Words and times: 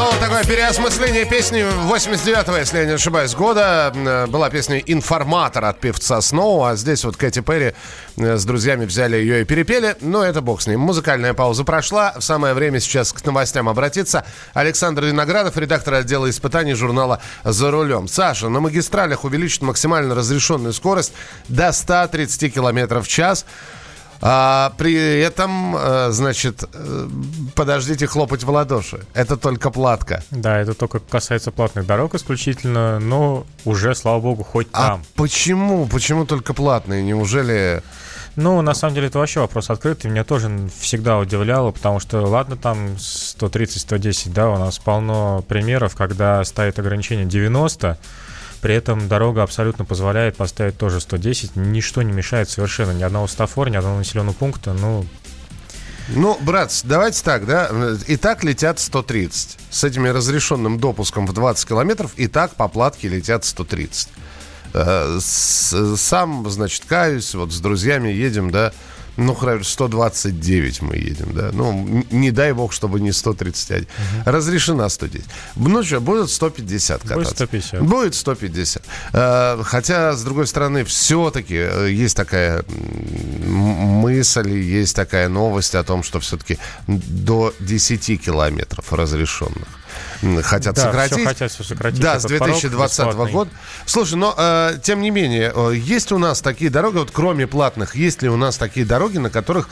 Ну, 0.00 0.08
такое 0.18 0.44
переосмысление 0.44 1.26
песни 1.26 1.60
89-го, 1.60 2.56
если 2.56 2.78
я 2.78 2.86
не 2.86 2.92
ошибаюсь, 2.92 3.34
года. 3.34 3.92
Э, 3.94 4.26
была 4.28 4.48
песня 4.48 4.78
«Информатор» 4.78 5.62
от 5.66 5.78
певца 5.78 6.22
Сноу, 6.22 6.64
а 6.64 6.74
здесь 6.74 7.04
вот 7.04 7.18
Кэти 7.18 7.40
Перри 7.40 7.74
э, 8.16 8.36
с 8.38 8.46
друзьями 8.46 8.86
взяли 8.86 9.18
ее 9.18 9.42
и 9.42 9.44
перепели. 9.44 9.96
Но 10.00 10.24
это 10.24 10.40
бог 10.40 10.62
с 10.62 10.66
ним. 10.66 10.80
Музыкальная 10.80 11.34
пауза 11.34 11.64
прошла. 11.64 12.14
Самое 12.18 12.54
время 12.54 12.80
сейчас 12.80 13.12
к 13.12 13.22
новостям 13.26 13.68
обратиться. 13.68 14.24
Александр 14.54 15.04
Виноградов, 15.04 15.58
редактор 15.58 15.92
отдела 15.92 16.30
испытаний 16.30 16.72
журнала 16.72 17.20
«За 17.44 17.70
рулем». 17.70 18.08
Саша, 18.08 18.48
на 18.48 18.60
магистралях 18.60 19.24
увеличат 19.24 19.60
максимально 19.60 20.14
разрешенную 20.14 20.72
скорость 20.72 21.12
до 21.48 21.72
130 21.72 22.54
км 22.54 23.00
в 23.02 23.06
час. 23.06 23.44
А, 24.22 24.72
при 24.76 25.20
этом, 25.20 25.74
э, 25.76 26.10
значит, 26.10 26.64
э, 26.72 27.08
подождите 27.54 28.06
хлопать 28.06 28.44
в 28.44 28.50
ладоши. 28.50 29.00
Это 29.14 29.38
только 29.38 29.70
платка. 29.70 30.22
Да, 30.30 30.58
это 30.58 30.74
только 30.74 30.98
касается 30.98 31.50
платных 31.50 31.86
дорог 31.86 32.14
исключительно, 32.14 32.98
но 32.98 33.46
уже, 33.64 33.94
слава 33.94 34.20
богу, 34.20 34.44
хоть 34.44 34.68
а 34.72 34.88
там. 34.88 35.02
почему? 35.16 35.86
Почему 35.86 36.26
только 36.26 36.52
платные? 36.52 37.02
Неужели... 37.02 37.82
Ну, 38.36 38.60
на 38.62 38.74
самом 38.74 38.94
деле, 38.94 39.08
это 39.08 39.18
вообще 39.18 39.40
вопрос 39.40 39.70
открытый. 39.70 40.10
Меня 40.10 40.22
тоже 40.22 40.50
всегда 40.78 41.18
удивляло, 41.18 41.72
потому 41.72 41.98
что, 41.98 42.20
ладно, 42.20 42.56
там 42.56 42.96
130-110, 42.96 44.32
да, 44.32 44.50
у 44.50 44.58
нас 44.58 44.78
полно 44.78 45.42
примеров, 45.48 45.96
когда 45.96 46.44
ставит 46.44 46.78
ограничение 46.78 47.26
90, 47.26 47.98
при 48.60 48.74
этом 48.74 49.08
дорога 49.08 49.42
абсолютно 49.42 49.84
позволяет 49.84 50.36
поставить 50.36 50.76
тоже 50.76 51.00
110. 51.00 51.56
Ничто 51.56 52.02
не 52.02 52.12
мешает 52.12 52.48
совершенно 52.48 52.92
ни 52.92 53.02
одного 53.02 53.26
стафора, 53.26 53.70
ни 53.70 53.76
одного 53.76 53.98
населенного 53.98 54.34
пункта. 54.34 54.72
Ну, 54.72 55.06
ну, 56.08 56.36
брат, 56.40 56.78
давайте 56.84 57.22
так, 57.22 57.46
да. 57.46 57.70
И 58.06 58.16
так 58.16 58.42
летят 58.42 58.78
130. 58.78 59.58
С 59.70 59.84
этими 59.84 60.08
разрешенным 60.08 60.80
допуском 60.80 61.26
в 61.26 61.32
20 61.32 61.68
километров 61.68 62.12
и 62.16 62.26
так 62.26 62.54
по 62.56 62.68
платке 62.68 63.08
летят 63.08 63.44
130. 63.44 64.08
Э, 64.72 65.18
сам, 65.20 66.48
значит, 66.50 66.84
каюсь, 66.86 67.34
вот 67.34 67.52
с 67.52 67.60
друзьями 67.60 68.08
едем, 68.08 68.50
да, 68.50 68.72
ну, 69.20 69.34
хорошо, 69.34 69.64
129 69.64 70.82
мы 70.82 70.96
едем, 70.96 71.32
да. 71.34 71.50
Ну, 71.52 72.04
не 72.10 72.30
дай 72.30 72.52
бог, 72.52 72.72
чтобы 72.72 73.00
не 73.00 73.12
131. 73.12 73.82
Угу. 73.82 74.30
Разрешена 74.30 74.88
110. 74.88 75.26
Ну 75.56 75.82
что, 75.82 76.00
будет 76.00 76.30
150 76.30 77.02
кататься. 77.02 77.16
Будет 77.16 77.28
150. 77.36 77.82
Будет 77.82 78.14
150. 78.14 78.82
Э, 79.12 79.62
хотя, 79.62 80.14
с 80.14 80.22
другой 80.22 80.46
стороны, 80.46 80.84
все-таки 80.84 81.56
э, 81.56 81.90
есть 81.90 82.16
такая 82.16 82.64
мысль, 83.46 84.50
есть 84.50 84.96
такая 84.96 85.28
новость 85.28 85.74
о 85.74 85.84
том, 85.84 86.02
что 86.02 86.18
все-таки 86.20 86.58
до 86.86 87.52
10 87.60 88.22
километров 88.24 88.90
разрешенных 88.92 89.68
хотят 90.42 90.74
да, 90.76 90.82
сократить. 90.82 91.16
Все 91.16 91.24
хотят 91.26 91.52
все 91.52 91.64
сократить. 91.64 92.00
Да, 92.00 92.18
с 92.18 92.24
2020 92.24 93.14
года. 93.14 93.50
Слушай, 93.86 94.14
но 94.14 94.34
э, 94.36 94.78
тем 94.82 95.00
не 95.00 95.10
менее, 95.10 95.52
э, 95.54 95.74
есть 95.76 96.12
у 96.12 96.18
нас 96.18 96.40
такие 96.40 96.70
дороги, 96.70 96.98
вот 96.98 97.10
кроме 97.12 97.46
платных, 97.46 97.94
есть 97.96 98.22
ли 98.22 98.28
у 98.28 98.36
нас 98.36 98.56
такие 98.56 98.86
дороги, 98.86 99.18
на 99.18 99.30
которых 99.30 99.68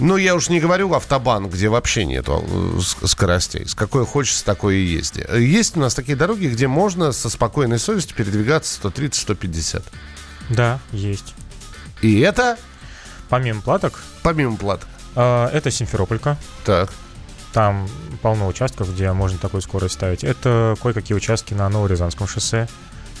ну, 0.00 0.16
я 0.16 0.36
уж 0.36 0.48
не 0.48 0.60
говорю 0.60 0.92
автобан, 0.94 1.48
где 1.48 1.68
вообще 1.68 2.04
нету 2.04 2.44
э, 2.46 3.06
скоростей. 3.06 3.66
С 3.66 3.74
какой 3.74 4.06
хочется, 4.06 4.44
такой 4.44 4.76
и 4.76 4.84
езди. 4.84 5.26
Есть 5.36 5.76
у 5.76 5.80
нас 5.80 5.94
такие 5.94 6.16
дороги, 6.16 6.46
где 6.46 6.68
можно 6.68 7.10
со 7.10 7.28
спокойной 7.28 7.80
совестью 7.80 8.16
передвигаться 8.16 8.80
130-150. 8.80 9.82
Да, 10.50 10.78
есть. 10.92 11.34
И 12.00 12.20
это? 12.20 12.56
Помимо 13.28 13.60
платок? 13.60 14.00
Помимо 14.22 14.56
платок. 14.56 14.88
Э, 15.16 15.48
это 15.52 15.70
Симферополька. 15.70 16.36
Так. 16.64 16.90
Там 17.58 17.88
полно 18.22 18.46
участков, 18.46 18.94
где 18.94 19.10
можно 19.10 19.36
такую 19.36 19.62
скорость 19.62 19.94
ставить. 19.94 20.22
Это 20.22 20.76
кое-какие 20.80 21.16
участки 21.16 21.54
на 21.54 21.68
Новорязанском 21.68 22.28
шоссе. 22.28 22.68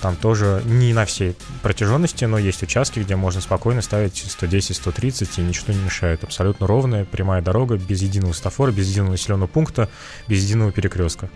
Там 0.00 0.14
тоже 0.14 0.62
не 0.64 0.92
на 0.92 1.06
всей 1.06 1.34
протяженности, 1.60 2.24
но 2.24 2.38
есть 2.38 2.62
участки, 2.62 3.00
где 3.00 3.16
можно 3.16 3.40
спокойно 3.40 3.82
ставить 3.82 4.12
110-130, 4.12 5.28
и 5.38 5.40
ничто 5.40 5.72
не 5.72 5.80
мешает. 5.80 6.22
Абсолютно 6.22 6.68
ровная, 6.68 7.04
прямая 7.04 7.42
дорога, 7.42 7.78
без 7.78 8.00
единого 8.00 8.32
стафора, 8.32 8.70
без 8.70 8.86
единого 8.86 9.10
населенного 9.10 9.48
пункта, 9.48 9.88
без 10.28 10.44
единого 10.44 10.70
перекрестка. 10.70 11.28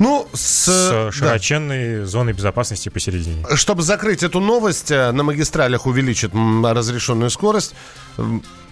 Ну, 0.00 0.28
с, 0.32 0.66
с 0.66 1.12
широченной 1.12 2.00
да. 2.00 2.06
зоной 2.06 2.32
безопасности 2.32 2.88
посередине. 2.88 3.46
Чтобы 3.54 3.82
закрыть 3.82 4.24
эту 4.24 4.40
новость, 4.40 4.90
э, 4.90 5.12
на 5.12 5.22
магистралях 5.22 5.86
увеличат 5.86 6.32
разрешенную 6.34 7.30
скорость. 7.30 7.76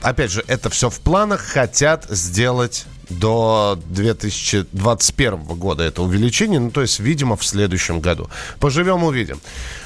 Опять 0.03 0.32
же, 0.32 0.44
это 0.48 0.69
все 0.69 0.91
в 0.91 0.98
планах. 0.98 1.42
Хотят 1.42 2.06
сделать 2.10 2.87
до 3.09 3.78
2021 3.87 5.44
года 5.44 5.84
это 5.84 6.03
увеличение, 6.03 6.61
ну 6.61 6.71
то 6.71 6.83
есть, 6.83 6.99
видимо, 7.00 7.37
в 7.37 7.44
следующем 7.44 8.00
году. 8.00 8.28
Поживем, 8.59 9.05
увидим. 9.05 9.41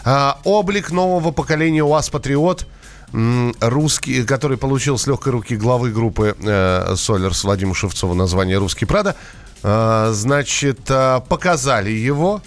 А, 0.04 0.40
облик 0.44 0.90
нового 0.90 1.30
поколения 1.30 1.84
УАЗ 1.84 2.10
Патриот 2.10 2.66
русский, 3.12 4.22
который 4.22 4.56
получил 4.56 4.96
с 4.96 5.06
легкой 5.08 5.32
руки 5.32 5.56
главы 5.56 5.90
группы 5.90 6.36
э, 6.40 6.94
Солерс 6.96 7.42
Владимира 7.42 7.74
Шевцова 7.74 8.14
название 8.14 8.56
«Русский 8.58 8.84
Прада», 8.84 9.16
э, 9.64 10.10
значит, 10.12 10.78
э, 10.88 11.20
показали 11.28 11.90
его. 11.90 12.40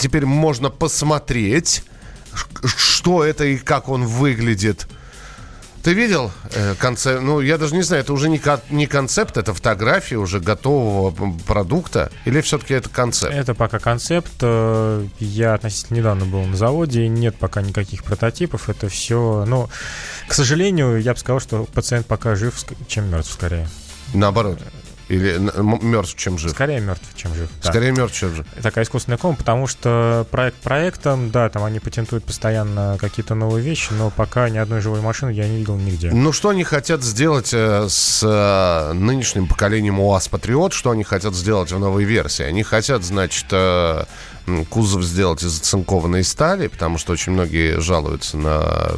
Теперь 0.00 0.26
можно 0.26 0.70
посмотреть, 0.70 1.84
что 2.64 3.22
это 3.22 3.44
и 3.44 3.56
как 3.56 3.88
он 3.88 4.04
выглядит– 4.04 4.88
ты 5.82 5.94
видел 5.94 6.30
э, 6.54 6.74
концепт? 6.78 7.22
Ну, 7.22 7.40
я 7.40 7.58
даже 7.58 7.74
не 7.74 7.82
знаю, 7.82 8.02
это 8.02 8.12
уже 8.12 8.28
не, 8.28 8.40
не 8.70 8.86
концепт, 8.86 9.36
это 9.36 9.52
фотография 9.52 10.16
уже 10.16 10.40
готового 10.40 11.10
продукта? 11.46 12.10
Или 12.24 12.40
все-таки 12.40 12.74
это 12.74 12.88
концепт? 12.88 13.34
Это 13.34 13.54
пока 13.54 13.78
концепт. 13.78 14.32
Э, 14.40 15.06
я 15.18 15.54
относительно 15.54 15.98
недавно 15.98 16.24
был 16.24 16.44
на 16.44 16.56
заводе, 16.56 17.08
нет 17.08 17.36
пока 17.36 17.62
никаких 17.62 18.04
прототипов. 18.04 18.68
Это 18.68 18.88
все, 18.88 19.44
ну, 19.46 19.68
к 20.28 20.34
сожалению, 20.34 21.00
я 21.00 21.14
бы 21.14 21.18
сказал, 21.18 21.40
что 21.40 21.64
пациент 21.64 22.06
пока 22.06 22.36
жив, 22.36 22.54
чем 22.86 23.10
мертв 23.10 23.32
скорее. 23.32 23.68
Наоборот. 24.14 24.58
Или 25.08 25.38
мертв, 25.82 26.14
чем 26.16 26.38
жив? 26.38 26.52
Скорее 26.52 26.80
мертв, 26.80 27.04
чем 27.14 27.34
жив. 27.34 27.50
Скорее 27.60 27.92
да. 27.92 28.02
мертв, 28.02 28.16
чем 28.16 28.34
жив. 28.34 28.46
Такая 28.62 28.84
искусственная 28.84 29.18
кома, 29.18 29.36
потому 29.36 29.66
что 29.66 30.26
проект 30.30 30.56
проектом, 30.56 31.30
да, 31.30 31.48
там 31.48 31.64
они 31.64 31.80
патентуют 31.80 32.24
постоянно 32.24 32.96
какие-то 33.00 33.34
новые 33.34 33.64
вещи, 33.64 33.92
но 33.92 34.10
пока 34.10 34.48
ни 34.48 34.58
одной 34.58 34.80
живой 34.80 35.00
машины 35.00 35.30
я 35.30 35.48
не 35.48 35.58
видел 35.58 35.76
нигде. 35.76 36.10
Ну, 36.12 36.32
что 36.32 36.50
они 36.50 36.64
хотят 36.64 37.02
сделать 37.02 37.50
э, 37.52 37.86
с 37.88 38.22
э, 38.22 38.92
нынешним 38.92 39.46
поколением 39.46 40.00
УАЗ 40.00 40.28
Патриот? 40.28 40.72
Что 40.72 40.90
они 40.90 41.04
хотят 41.04 41.34
сделать 41.34 41.72
в 41.72 41.78
новой 41.78 42.04
версии? 42.04 42.44
Они 42.44 42.62
хотят, 42.62 43.04
значит, 43.04 43.46
э, 43.50 44.04
кузов 44.70 45.02
сделать 45.02 45.42
из 45.42 45.60
оцинкованной 45.60 46.24
стали, 46.24 46.68
потому 46.68 46.98
что 46.98 47.12
очень 47.12 47.32
многие 47.32 47.80
жалуются 47.80 48.36
на 48.36 48.90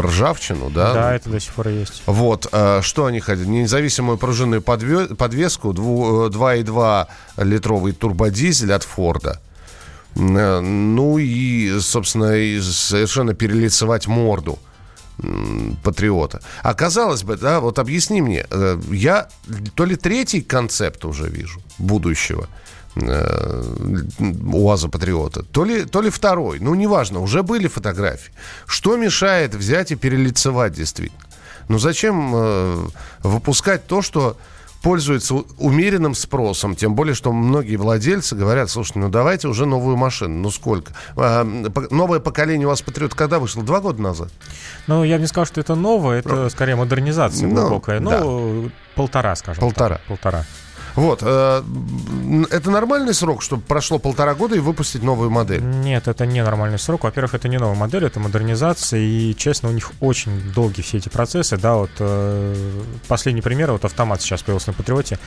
ржавчину, 0.00 0.70
да? 0.70 0.92
Да, 0.92 1.14
это 1.14 1.30
до 1.30 1.40
сих 1.40 1.52
пор 1.52 1.68
есть. 1.68 2.02
Вот, 2.06 2.48
э, 2.52 2.80
что 2.82 3.06
они 3.06 3.20
хотят? 3.20 3.46
Независимую 3.46 4.18
пружинную 4.18 4.62
подвеску, 4.62 5.72
2,2 5.72 7.06
э, 7.36 7.44
литровый 7.44 7.92
турбодизель 7.92 8.72
от 8.72 8.82
Форда. 8.82 9.40
Э, 10.16 10.60
ну 10.60 11.18
и, 11.18 11.78
собственно, 11.80 12.36
и 12.36 12.60
совершенно 12.60 13.34
перелицевать 13.34 14.06
морду 14.06 14.58
патриота. 15.82 16.42
А 16.62 16.74
казалось 16.74 17.22
бы, 17.22 17.36
да, 17.36 17.60
вот 17.60 17.78
объясни 17.78 18.20
мне, 18.20 18.46
э, 18.50 18.78
я 18.90 19.28
то 19.74 19.86
ли 19.86 19.96
третий 19.96 20.42
концепт 20.42 21.04
уже 21.04 21.28
вижу 21.28 21.60
будущего– 21.78 22.48
э, 22.96 23.62
УАЗа 24.52 24.88
Патриота, 24.88 25.42
то 25.42 25.64
ли, 25.64 25.84
то 25.84 26.02
ли 26.02 26.10
второй. 26.10 26.58
Ну, 26.60 26.74
неважно, 26.74 27.20
уже 27.20 27.42
были 27.42 27.68
фотографии. 27.68 28.32
Что 28.66 28.96
мешает 28.96 29.54
взять 29.54 29.92
и 29.92 29.96
перелицевать 29.96 30.72
действительно? 30.72 31.20
Ну, 31.68 31.78
зачем 31.78 32.32
э, 32.34 32.88
выпускать 33.22 33.86
то, 33.86 34.02
что 34.02 34.36
пользуется 34.82 35.34
умеренным 35.58 36.14
спросом, 36.14 36.76
тем 36.76 36.94
более, 36.94 37.14
что 37.14 37.32
многие 37.32 37.74
владельцы 37.74 38.36
говорят, 38.36 38.70
слушайте, 38.70 39.00
ну 39.00 39.08
давайте 39.08 39.48
уже 39.48 39.66
новую 39.66 39.96
машину, 39.96 40.38
ну 40.42 40.50
сколько? 40.50 40.92
А, 41.16 41.42
новое 41.90 42.20
поколение 42.20 42.68
у 42.68 42.70
вас 42.70 42.82
Патриот 42.82 43.12
когда 43.12 43.40
вышло? 43.40 43.64
Два 43.64 43.80
года 43.80 44.00
назад? 44.00 44.28
Ну, 44.86 45.02
я 45.02 45.16
бы 45.16 45.22
не 45.22 45.26
сказал, 45.26 45.46
что 45.46 45.60
это 45.60 45.74
новое, 45.74 46.20
это 46.20 46.48
скорее 46.50 46.76
модернизация 46.76 47.48
ну, 47.48 47.62
глубокая, 47.62 47.98
ну, 47.98 48.64
да. 48.66 48.70
полтора, 48.94 49.34
скажем 49.34 49.60
полтора. 49.60 49.96
так. 49.96 50.04
Полтора. 50.06 50.44
Вот. 50.96 51.20
Э, 51.22 51.62
это 52.50 52.70
нормальный 52.70 53.14
срок, 53.14 53.42
чтобы 53.42 53.62
прошло 53.62 53.98
полтора 53.98 54.34
года 54.34 54.56
и 54.56 54.58
выпустить 54.58 55.02
новую 55.02 55.30
модель? 55.30 55.62
Нет, 55.62 56.08
это 56.08 56.24
не 56.26 56.42
нормальный 56.42 56.78
срок. 56.78 57.04
Во-первых, 57.04 57.34
это 57.34 57.48
не 57.48 57.58
новая 57.58 57.76
модель, 57.76 58.04
это 58.04 58.18
модернизация. 58.18 59.00
И, 59.00 59.34
честно, 59.36 59.68
у 59.68 59.72
них 59.72 59.92
очень 60.00 60.52
долгие 60.52 60.82
все 60.82 60.96
эти 60.96 61.10
процессы. 61.10 61.58
Да, 61.58 61.76
вот 61.76 61.90
э, 61.98 62.82
последний 63.08 63.42
пример, 63.42 63.72
вот 63.72 63.84
автомат 63.84 64.22
сейчас 64.22 64.42
появился 64.42 64.70
на 64.70 64.74
Патриоте. 64.74 65.18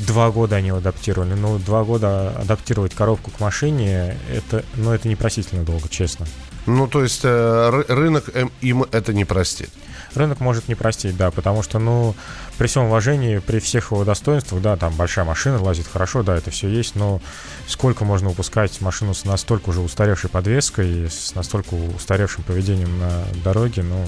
Два 0.00 0.30
года 0.30 0.56
они 0.56 0.68
его 0.68 0.78
адаптировали. 0.78 1.34
Ну, 1.34 1.58
два 1.58 1.84
года 1.84 2.30
адаптировать 2.30 2.94
коробку 2.94 3.30
к 3.30 3.40
машине, 3.40 4.18
это, 4.30 4.64
ну, 4.74 4.92
это 4.92 5.08
непростительно 5.08 5.62
долго, 5.62 5.88
честно. 5.88 6.26
Ну, 6.66 6.88
то 6.88 7.02
есть 7.02 7.20
э, 7.22 7.84
рынок 7.88 8.24
им 8.60 8.84
это 8.90 9.14
не 9.14 9.24
простит. 9.24 9.70
Рынок 10.16 10.40
может 10.40 10.68
не 10.68 10.74
простить, 10.74 11.16
да, 11.16 11.30
потому 11.30 11.62
что, 11.62 11.78
ну, 11.78 12.14
при 12.58 12.66
всем 12.66 12.84
уважении, 12.84 13.38
при 13.38 13.58
всех 13.58 13.92
его 13.92 14.04
достоинствах, 14.04 14.62
да, 14.62 14.76
там 14.76 14.94
большая 14.94 15.24
машина 15.24 15.62
лазит 15.62 15.86
хорошо, 15.86 16.22
да, 16.22 16.36
это 16.36 16.50
все 16.50 16.68
есть, 16.68 16.94
но 16.94 17.20
сколько 17.66 18.04
можно 18.04 18.30
упускать 18.30 18.80
машину 18.80 19.14
с 19.14 19.24
настолько 19.24 19.70
уже 19.70 19.80
устаревшей 19.80 20.30
подвеской, 20.30 21.10
с 21.10 21.34
настолько 21.34 21.74
устаревшим 21.74 22.44
поведением 22.44 22.98
на 22.98 23.24
дороге, 23.44 23.82
ну, 23.82 24.06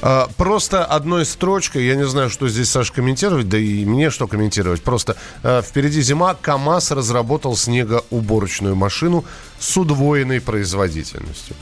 а, 0.00 0.28
просто 0.36 0.84
одной 0.84 1.24
строчкой, 1.24 1.84
я 1.86 1.96
не 1.96 2.06
знаю, 2.06 2.30
что 2.30 2.48
здесь, 2.48 2.70
Саша, 2.70 2.92
комментировать, 2.92 3.48
да 3.48 3.58
и 3.58 3.84
мне 3.84 4.10
что 4.10 4.26
комментировать. 4.26 4.82
Просто 4.82 5.16
а, 5.42 5.62
впереди 5.62 6.00
зима, 6.02 6.34
КАМАЗ 6.34 6.92
разработал 6.92 7.56
снегоуборочную 7.56 8.76
машину 8.76 9.24
с 9.58 9.76
удвоенной 9.76 10.40
производительностью. 10.40 11.56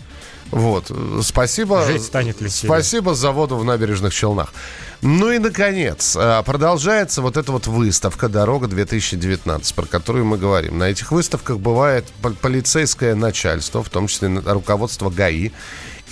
Вот. 0.53 0.93
Спасибо. 1.23 1.85
Жить 1.87 2.05
станет 2.05 2.41
веселее. 2.41 2.71
Спасибо 2.71 3.15
заводу 3.15 3.57
в 3.57 3.65
набережных 3.65 4.15
Челнах. 4.15 4.53
Ну 5.01 5.33
и, 5.33 5.39
наконец, 5.39 6.15
а, 6.17 6.43
продолжается 6.43 7.23
вот 7.23 7.37
эта 7.37 7.51
вот 7.51 7.67
выставка 7.67 8.29
«Дорога 8.29 8.69
2019», 8.69 9.75
про 9.75 9.87
которую 9.87 10.27
мы 10.27 10.37
говорим. 10.37 10.79
На 10.79 10.85
этих 10.85 11.11
выставках 11.11 11.59
бывает 11.59 12.05
полицейское 12.41 13.15
начальство, 13.15 13.83
в 13.83 13.89
том 13.89 14.07
числе 14.07 14.29
руководство 14.29 15.11
ГАИ. 15.11 15.51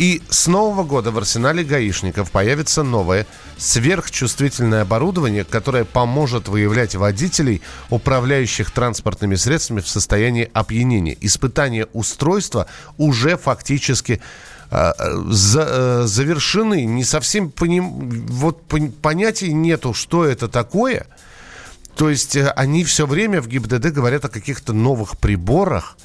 И 0.00 0.22
с 0.30 0.46
нового 0.46 0.82
года 0.82 1.10
в 1.10 1.18
арсенале 1.18 1.62
гаишников 1.62 2.30
появится 2.30 2.82
новое 2.82 3.26
сверхчувствительное 3.58 4.80
оборудование, 4.80 5.44
которое 5.44 5.84
поможет 5.84 6.48
выявлять 6.48 6.94
водителей, 6.94 7.60
управляющих 7.90 8.70
транспортными 8.70 9.34
средствами 9.34 9.80
в 9.80 9.88
состоянии 9.88 10.48
опьянения. 10.54 11.14
Испытания 11.20 11.86
устройства 11.92 12.66
уже 12.96 13.36
фактически 13.36 14.22
э, 14.70 14.92
э, 14.98 16.02
завершены. 16.06 16.86
Не 16.86 17.04
совсем 17.04 17.50
поним... 17.50 18.08
вот 18.30 18.62
понятия 19.02 19.52
нету, 19.52 19.92
что 19.92 20.24
это 20.24 20.48
такое. 20.48 21.08
То 21.94 22.08
есть 22.08 22.36
э, 22.36 22.48
они 22.56 22.84
все 22.84 23.06
время 23.06 23.42
в 23.42 23.48
ГИБДД 23.48 23.88
говорят 23.88 24.24
о 24.24 24.30
каких-то 24.30 24.72
новых 24.72 25.18
приборах, 25.18 25.98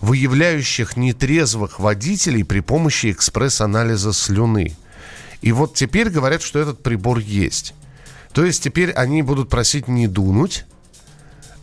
выявляющих 0.00 0.96
нетрезвых 0.96 1.78
водителей 1.78 2.44
при 2.44 2.60
помощи 2.60 3.10
экспресс-анализа 3.10 4.12
слюны. 4.12 4.76
И 5.42 5.52
вот 5.52 5.74
теперь 5.74 6.10
говорят, 6.10 6.42
что 6.42 6.58
этот 6.58 6.82
прибор 6.82 7.18
есть. 7.18 7.74
То 8.32 8.44
есть 8.44 8.62
теперь 8.62 8.92
они 8.92 9.22
будут 9.22 9.48
просить 9.48 9.88
не 9.88 10.06
дунуть, 10.06 10.64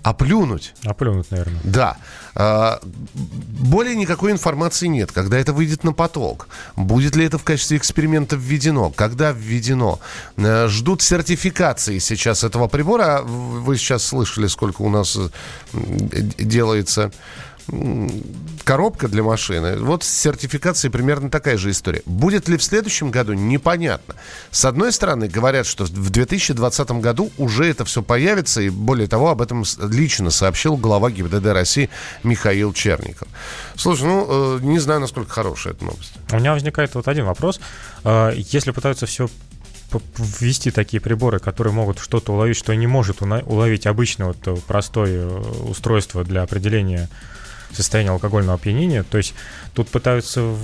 а 0.03 0.13
плюнуть. 0.13 0.73
А 0.85 0.93
плюнуть, 0.93 1.29
наверное. 1.31 1.59
Да. 1.65 1.97
А, 2.33 2.79
более 3.13 3.95
никакой 3.95 4.31
информации 4.31 4.87
нет, 4.87 5.11
когда 5.11 5.37
это 5.37 5.51
выйдет 5.51 5.83
на 5.83 5.91
поток. 5.91 6.47
Будет 6.77 7.15
ли 7.17 7.25
это 7.25 7.37
в 7.37 7.43
качестве 7.43 7.77
эксперимента 7.77 8.37
введено? 8.37 8.89
Когда 8.89 9.31
введено? 9.31 9.99
Э, 10.37 10.67
ждут 10.69 11.01
сертификации 11.01 11.99
сейчас 11.99 12.45
этого 12.45 12.67
прибора. 12.67 13.21
Вы 13.21 13.77
сейчас 13.77 14.03
слышали, 14.05 14.47
сколько 14.47 14.81
у 14.83 14.89
нас 14.89 15.17
делается 15.73 17.11
коробка 18.63 19.07
для 19.07 19.23
машины. 19.23 19.77
Вот 19.77 20.03
с 20.03 20.07
сертификацией 20.07 20.91
примерно 20.91 21.29
такая 21.29 21.57
же 21.57 21.71
история. 21.71 22.01
Будет 22.05 22.47
ли 22.47 22.57
в 22.57 22.63
следующем 22.63 23.11
году, 23.11 23.33
непонятно. 23.33 24.15
С 24.51 24.65
одной 24.65 24.91
стороны, 24.91 25.27
говорят, 25.27 25.65
что 25.65 25.85
в 25.85 26.09
2020 26.09 26.91
году 26.91 27.31
уже 27.37 27.65
это 27.69 27.85
все 27.85 28.01
появится, 28.01 28.61
и 28.61 28.69
более 28.69 29.07
того, 29.07 29.29
об 29.29 29.41
этом 29.41 29.63
лично 29.89 30.31
сообщил 30.31 30.77
глава 30.77 31.11
ГИБДД 31.11 31.47
России 31.47 31.89
Михаил 32.23 32.73
Черников. 32.73 33.27
Слушай, 33.75 34.03
ну, 34.03 34.57
э, 34.57 34.59
не 34.63 34.79
знаю, 34.79 34.99
насколько 34.99 35.29
хорошая 35.29 35.73
эта 35.73 35.85
новость. 35.85 36.13
У 36.31 36.35
меня 36.37 36.53
возникает 36.53 36.93
вот 36.95 37.07
один 37.07 37.25
вопрос. 37.25 37.59
Э, 38.03 38.33
если 38.35 38.71
пытаются 38.71 39.05
все 39.05 39.29
ввести 40.17 40.71
такие 40.71 40.99
приборы, 40.99 41.39
которые 41.39 41.73
могут 41.73 41.99
что-то 41.99 42.33
уловить, 42.33 42.57
что 42.57 42.73
не 42.73 42.87
может 42.87 43.21
уловить 43.21 43.87
обычное 43.87 44.27
вот 44.27 44.63
простое 44.65 45.27
э, 45.27 45.39
устройство 45.69 46.23
для 46.23 46.41
определения 46.41 47.09
состояние 47.71 48.11
алкогольного 48.11 48.55
опьянения. 48.55 49.03
То 49.03 49.17
есть 49.17 49.33
тут 49.73 49.89
пытаются 49.89 50.55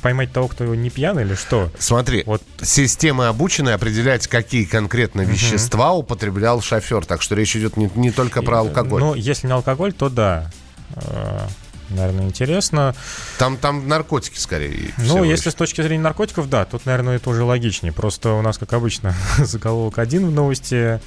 поймать 0.00 0.32
того, 0.32 0.48
кто 0.48 0.74
не 0.74 0.90
пьяный 0.90 1.22
или 1.22 1.34
что? 1.34 1.70
Смотри, 1.78 2.22
вот. 2.26 2.42
системы 2.62 3.26
обучены 3.26 3.70
определять, 3.70 4.26
какие 4.26 4.64
конкретно 4.64 5.22
вещества 5.22 5.92
угу. 5.92 6.00
употреблял 6.00 6.60
шофер. 6.60 7.04
Так 7.04 7.22
что 7.22 7.34
речь 7.34 7.56
идет 7.56 7.76
не, 7.76 7.90
не 7.94 8.10
только 8.10 8.42
про 8.42 8.60
алкоголь. 8.60 9.00
Ну, 9.00 9.14
если 9.14 9.46
не 9.46 9.52
алкоголь, 9.52 9.92
то 9.92 10.08
да 10.08 10.50
э, 10.94 11.46
наверное, 11.90 12.24
интересно. 12.24 12.94
Там, 13.38 13.56
там 13.56 13.88
наркотики 13.88 14.38
скорее. 14.38 14.92
Ну, 14.98 15.24
если 15.24 15.46
лишь. 15.46 15.54
с 15.54 15.56
точки 15.56 15.82
зрения 15.82 16.02
наркотиков, 16.02 16.48
да, 16.48 16.64
тут, 16.64 16.86
наверное, 16.86 17.16
это 17.16 17.30
уже 17.30 17.42
логичнее. 17.42 17.92
Просто 17.92 18.32
у 18.32 18.42
нас, 18.42 18.58
как 18.58 18.72
обычно, 18.72 19.14
заголовок 19.38 19.98
один 19.98 20.26
в 20.26 20.30
новости, 20.30 21.00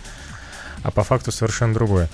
а 0.83 0.91
по 0.91 1.03
факту 1.03 1.31
совершенно 1.31 1.73
другое. 1.73 2.09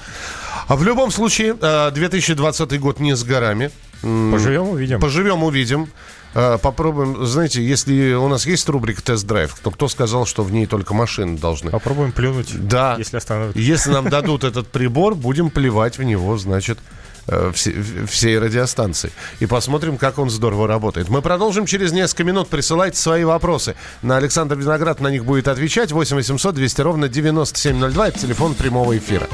А 0.68 0.75
в 0.75 0.83
любом 0.83 1.12
случае, 1.12 1.54
2020 1.56 2.71
э, 2.71 2.77
год 2.77 3.00
не 3.00 3.16
с 3.16 3.24
горами. 3.24 3.71
Поживем, 4.01 4.69
увидим. 4.69 5.00
Поживем, 5.00 5.44
увидим. 5.44 5.89
Э, 6.36 6.57
попробуем, 6.62 7.25
знаете, 7.25 7.66
если 7.66 8.13
у 8.13 8.27
нас 8.27 8.45
есть 8.45 8.69
рубрика 8.69 9.01
«Тест-драйв», 9.01 9.57
то 9.62 9.71
кто 9.71 9.88
сказал, 9.88 10.25
что 10.25 10.44
в 10.44 10.51
ней 10.51 10.68
только 10.68 10.94
машины 10.94 11.38
должны? 11.38 11.71
Попробуем 11.71 12.12
плюнуть, 12.12 12.54
да. 12.68 12.95
если 12.98 13.18
остановят. 13.18 13.56
Если 13.56 13.89
нам 13.92 14.10
дадут 14.10 14.44
этот 14.44 14.68
прибор, 14.68 15.16
будем 15.16 15.50
плевать 15.50 15.98
в 15.98 16.04
него, 16.04 16.38
значит, 16.38 16.77
всей 17.25 18.39
радиостанции. 18.39 19.12
И 19.39 19.45
посмотрим, 19.45 19.98
как 19.98 20.19
он 20.19 20.30
здорово 20.30 20.68
работает. 20.68 21.10
Мы 21.10 21.21
продолжим 21.21 21.66
через 21.66 21.92
несколько 21.92 22.24
минут. 22.24 22.50
Присылайте 22.50 22.98
свои 22.98 23.24
вопросы. 23.24 23.75
На 24.01 24.18
Александр 24.18 24.56
Виноград 24.56 25.00
на 25.00 25.10
них 25.10 25.25
будет 25.25 25.48
отвечать. 25.48 25.92
8 25.92 26.16
800 26.16 26.56
200 26.56 26.81
ровно 26.81 27.10
9702. 27.10 28.07
Это 28.07 28.19
телефон 28.19 28.54
прямого 28.54 28.98
эфира. 28.98 29.27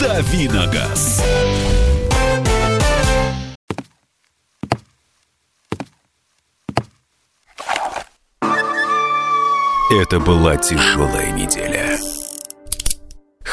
Давиногаз. 0.00 1.22
Это 9.90 10.20
была 10.20 10.56
тяжелая 10.56 11.32
неделя 11.32 11.98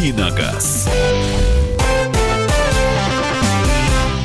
Давиногаз. 0.00 0.88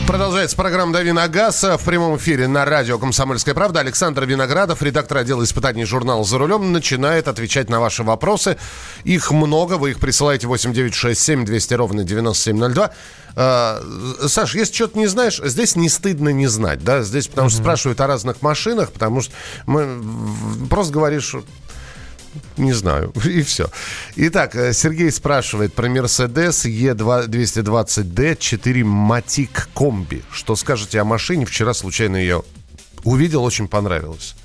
Продолжается 0.08 0.56
программа 0.56 0.94
«Дави 0.94 1.12
на 1.12 1.28
газ» 1.28 1.64
в 1.64 1.84
прямом 1.84 2.16
эфире 2.16 2.48
на 2.48 2.64
радио 2.64 2.98
«Комсомольская 2.98 3.54
правда». 3.54 3.82
Александр 3.82 4.24
Виноградов, 4.24 4.82
редактор 4.82 5.18
отдела 5.18 5.44
испытаний 5.44 5.84
журнала 5.84 6.24
«За 6.24 6.38
рулем», 6.38 6.72
начинает 6.72 7.28
отвечать 7.28 7.70
на 7.70 7.82
ваши 7.82 8.04
вопросы. 8.04 8.56
Их 9.04 9.32
много, 9.32 9.74
вы 9.74 9.92
их 9.92 10.00
присылаете 10.00 10.48
8967 10.48 11.44
200 11.44 11.74
ровно 11.74 12.04
9702. 12.06 12.92
А, 13.36 13.82
Саш, 14.28 14.56
если 14.56 14.74
что-то 14.74 14.98
не 14.98 15.08
знаешь, 15.08 15.42
здесь 15.44 15.76
не 15.76 15.90
стыдно 15.90 16.30
не 16.30 16.48
знать, 16.48 16.86
да? 16.86 17.02
Здесь 17.04 17.28
потому 17.28 17.50
что 17.50 17.60
спрашивают 17.60 18.00
о 18.00 18.08
разных 18.08 18.42
машинах, 18.42 18.94
потому 18.94 19.20
что 19.20 19.34
мы 19.66 20.02
просто 20.70 20.94
говоришь 20.94 21.36
не 22.58 22.74
знаю. 22.74 23.12
И 23.26 23.42
все. 23.44 23.70
Итак, 24.16 24.56
э, 24.56 24.74
Сергей 24.74 25.12
спрашивает 25.12 25.74
про 25.74 25.88
Mercedes 25.88 26.66
E220D 26.66 28.38
4 28.40 28.82
Matic 28.82 29.68
комби. 29.74 30.24
Что 30.32 30.56
скажете 30.56 31.00
о 31.00 31.04
машине? 31.06 31.46
Вчера 31.46 31.74
случайно 31.74 32.18
ее 32.18 32.44
увидел, 33.04 33.44
очень 33.44 33.68
понравилось. 33.68 34.36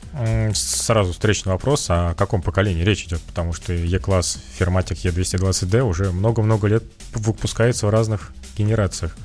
Сразу 0.55 1.13
встречный 1.13 1.53
вопрос, 1.53 1.87
о 1.89 2.15
каком 2.15 2.43
поколении 2.43 2.83
речь 2.83 3.05
идет, 3.05 3.21
потому 3.23 3.53
что 3.53 3.73
E-класс 3.73 4.39
Firmatic 4.59 5.03
E220D 5.05 5.83
уже 5.83 6.11
много-много 6.11 6.67
лет 6.67 6.83
выпускается 7.15 7.87
в 7.87 7.91
разных 7.91 8.33
генерациях. 8.57 9.17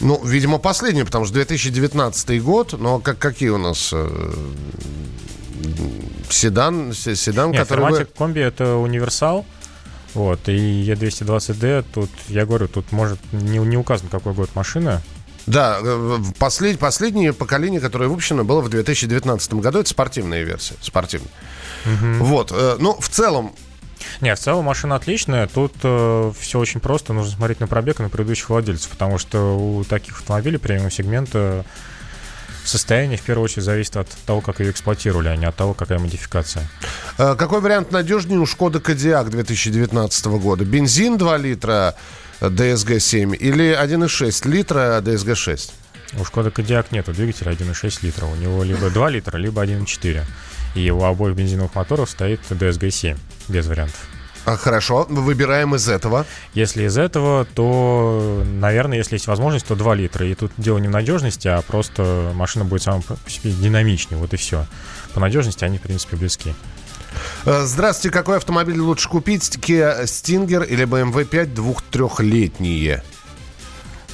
Ну, 0.00 0.22
видимо, 0.24 0.58
последний, 0.58 1.04
потому 1.04 1.24
что 1.24 1.34
2019 1.34 2.42
год, 2.42 2.74
но 2.78 3.00
как, 3.00 3.18
какие 3.18 3.50
у 3.50 3.58
нас 3.58 3.90
э, 3.92 4.34
седан, 6.28 6.92
седан, 6.92 7.50
Нет, 7.50 7.60
который... 7.62 7.90
Вы... 7.90 8.04
комби 8.04 8.40
это 8.40 8.76
универсал. 8.76 9.44
Вот, 10.14 10.48
и 10.48 10.90
E220D, 10.90 11.84
тут, 11.94 12.10
я 12.28 12.44
говорю, 12.44 12.66
тут 12.66 12.90
может 12.90 13.20
не, 13.32 13.58
не 13.58 13.76
указан, 13.76 14.08
какой 14.08 14.32
год 14.32 14.50
машина, 14.54 15.02
Да, 15.46 15.78
э, 15.82 16.18
послед, 16.38 16.78
последнее 16.78 17.32
поколение, 17.32 17.80
которое 17.80 18.08
выпущено, 18.08 18.44
было 18.44 18.60
в 18.60 18.68
2019 18.68 19.54
году. 19.54 19.80
Это 19.80 19.88
спортивная 19.88 20.42
версия. 20.42 20.74
Спортивная. 20.80 21.30
Вот. 21.84 22.52
э, 22.52 22.76
Ну, 22.78 22.96
в 23.00 23.08
целом, 23.08 23.52
Не, 24.20 24.34
в 24.34 24.38
целом 24.38 24.64
машина 24.64 24.96
отличная. 24.96 25.46
Тут 25.46 25.74
э, 25.82 26.32
все 26.38 26.58
очень 26.58 26.80
просто. 26.80 27.12
Нужно 27.12 27.32
смотреть 27.36 27.60
на 27.60 27.68
пробег 27.68 28.00
и 28.00 28.02
на 28.02 28.08
предыдущих 28.08 28.50
владельцев, 28.50 28.90
потому 28.90 29.18
что 29.18 29.56
у 29.56 29.84
таких 29.84 30.18
автомобилей 30.20 30.58
премиум 30.58 30.90
сегмента 30.90 31.64
состояние 32.64 33.18
в 33.18 33.22
первую 33.22 33.44
очередь 33.44 33.64
зависит 33.64 33.96
от 33.96 34.08
того, 34.26 34.40
как 34.40 34.60
ее 34.60 34.70
эксплуатировали, 34.70 35.28
а 35.28 35.36
не 35.36 35.46
от 35.46 35.56
того, 35.56 35.74
какая 35.74 35.98
модификация. 35.98 36.68
э, 37.18 37.34
какой 37.36 37.60
вариант 37.60 37.92
надежнее 37.92 38.38
у 38.38 38.46
Шкода 38.46 38.80
Кодиак 38.80 39.30
2019 39.30 40.26
года? 40.26 40.64
Бензин 40.64 41.18
2 41.18 41.36
литра 41.38 41.94
DSG-7 42.40 43.36
или 43.36 43.76
1,6 43.80 44.48
литра 44.48 45.00
DSG-6? 45.00 45.72
У 46.18 46.24
Шкода 46.24 46.50
Кодиак 46.50 46.90
нету 46.92 47.12
двигателя 47.12 47.52
1,6 47.52 47.98
литра. 48.02 48.26
У 48.26 48.34
него 48.34 48.64
либо 48.64 48.90
2 48.90 49.10
литра, 49.10 49.36
либо 49.38 49.64
1,4. 49.64 50.24
И 50.74 50.90
у 50.90 51.02
обоих 51.02 51.36
бензиновых 51.36 51.74
моторов 51.74 52.10
стоит 52.10 52.40
DSG-7, 52.50 53.16
без 53.48 53.66
вариантов. 53.66 54.00
А, 54.46 54.56
хорошо, 54.56 55.06
выбираем 55.08 55.74
из 55.74 55.88
этого. 55.88 56.26
Если 56.54 56.84
из 56.84 56.96
этого, 56.96 57.44
то, 57.44 58.42
наверное, 58.44 58.98
если 58.98 59.16
есть 59.16 59.26
возможность, 59.26 59.66
то 59.66 59.74
2 59.74 59.94
литра. 59.94 60.26
И 60.26 60.34
тут 60.34 60.52
дело 60.56 60.78
не 60.78 60.88
в 60.88 60.90
надежности, 60.90 61.48
а 61.48 61.60
просто 61.62 62.32
машина 62.34 62.64
будет 62.64 62.82
сама 62.82 63.02
по 63.02 63.30
себе 63.30 63.52
динамичнее, 63.52 64.18
вот 64.18 64.32
и 64.32 64.36
все. 64.36 64.66
По 65.14 65.20
надежности 65.20 65.64
они, 65.64 65.78
в 65.78 65.82
принципе, 65.82 66.16
близки. 66.16 66.54
Э, 67.44 67.64
Здравствуйте, 67.64 68.16
какой 68.16 68.38
автомобиль 68.38 68.78
лучше 68.80 69.08
купить? 69.08 69.42
Kia 69.56 70.04
Stinger 70.04 70.66
или 70.66 70.84
BMW 70.84 71.24
5 71.24 71.54
двух-трехлетние? 71.54 73.02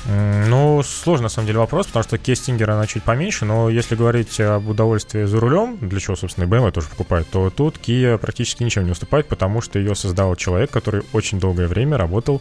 Ну, 0.09 0.83
сложный, 0.85 1.25
на 1.25 1.29
самом 1.29 1.47
деле, 1.47 1.59
вопрос, 1.59 1.87
потому 1.87 2.05
что 2.05 2.19
Кестингер, 2.19 2.71
она 2.71 2.87
чуть 2.87 3.03
поменьше, 3.03 3.45
но 3.45 3.69
если 3.69 3.97
говорить 3.97 4.39
об 4.41 4.69
удовольствии 4.69 5.25
за 5.25 5.41
рулем, 5.41 5.79
для 5.81 5.99
чего, 6.01 6.15
собственно, 6.17 6.45
и 6.45 6.49
BMW 6.49 6.71
тоже 6.71 6.89
покупает, 6.89 7.29
то 7.31 7.51
тут 7.51 7.79
Kia 7.79 8.17
практически 8.19 8.63
ничем 8.63 8.85
не 8.85 8.93
уступает, 8.93 9.27
потому 9.27 9.61
что 9.61 9.79
ее 9.79 9.95
создал 9.95 10.37
человек, 10.37 10.71
который 10.71 11.03
очень 11.13 11.41
долгое 11.41 11.67
время 11.67 11.97
работал 11.97 12.41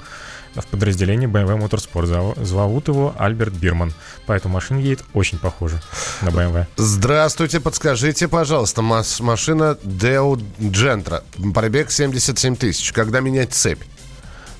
в 0.53 0.65
подразделении 0.67 1.27
BMW 1.27 1.57
Motorsport. 1.59 2.05
Зов- 2.05 2.43
Зовут 2.43 2.87
его 2.87 3.13
Альберт 3.17 3.53
Бирман. 3.53 3.93
Поэтому 4.25 4.53
машина 4.53 4.77
едет 4.79 5.03
очень 5.13 5.37
похоже 5.37 5.81
на 6.21 6.29
BMW. 6.29 6.65
Здравствуйте, 6.77 7.59
подскажите, 7.59 8.27
пожалуйста, 8.27 8.81
машина 8.81 9.77
Deo 9.83 10.41
Gentra, 10.59 11.23
пробег 11.53 11.91
77 11.91 12.55
тысяч, 12.55 12.93
когда 12.93 13.19
менять 13.19 13.53
цепь? 13.53 13.81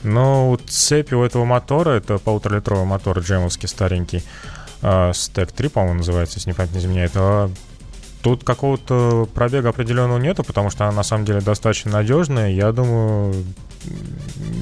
Но 0.06 0.52
у 0.52 0.58
цепи 0.58 1.14
у 1.14 1.24
этого 1.24 1.46
мотора, 1.46 1.92
это 1.92 2.18
полуторалитровый 2.18 2.86
мотор 2.86 3.20
джемовский 3.20 3.68
старенький, 3.68 4.24
а, 4.82 5.12
Stack 5.12 5.54
3, 5.56 5.70
по-моему, 5.70 5.98
называется, 5.98 6.38
если 6.38 6.50
не 6.50 6.54
память 6.54 6.74
не 6.74 6.80
изменяет, 6.80 7.12
а 7.16 7.50
Тут 8.26 8.44
какого-то 8.44 9.30
пробега 9.36 9.70
определенного 9.70 10.18
нету, 10.18 10.44
потому 10.44 10.72
что 10.72 10.86
она 10.86 10.94
на 10.96 11.04
самом 11.04 11.26
деле 11.26 11.42
достаточно 11.42 11.92
надежная. 11.92 12.50
Я 12.50 12.72
думаю, 12.72 13.36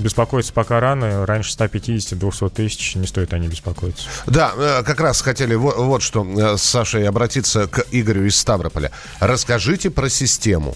беспокоиться 0.04 0.52
пока 0.52 0.82
рано. 0.82 1.26
Раньше 1.26 1.56
150-200 1.58 2.50
тысяч 2.50 2.96
не 2.96 3.08
стоит 3.08 3.32
о 3.32 3.40
ней 3.40 3.48
беспокоиться. 3.48 4.10
Да, 4.26 4.52
э, 4.58 4.84
как 4.84 5.00
раз 5.00 5.22
хотели 5.22 5.56
вот, 5.56 5.78
вот 5.78 6.02
что 6.02 6.26
э, 6.26 6.58
с 6.58 6.62
Сашей 6.62 7.08
обратиться 7.08 7.68
к 7.68 7.86
Игорю 7.92 8.26
из 8.26 8.36
Ставрополя. 8.36 8.92
Расскажите 9.22 9.90
про 9.90 10.10
систему. 10.10 10.76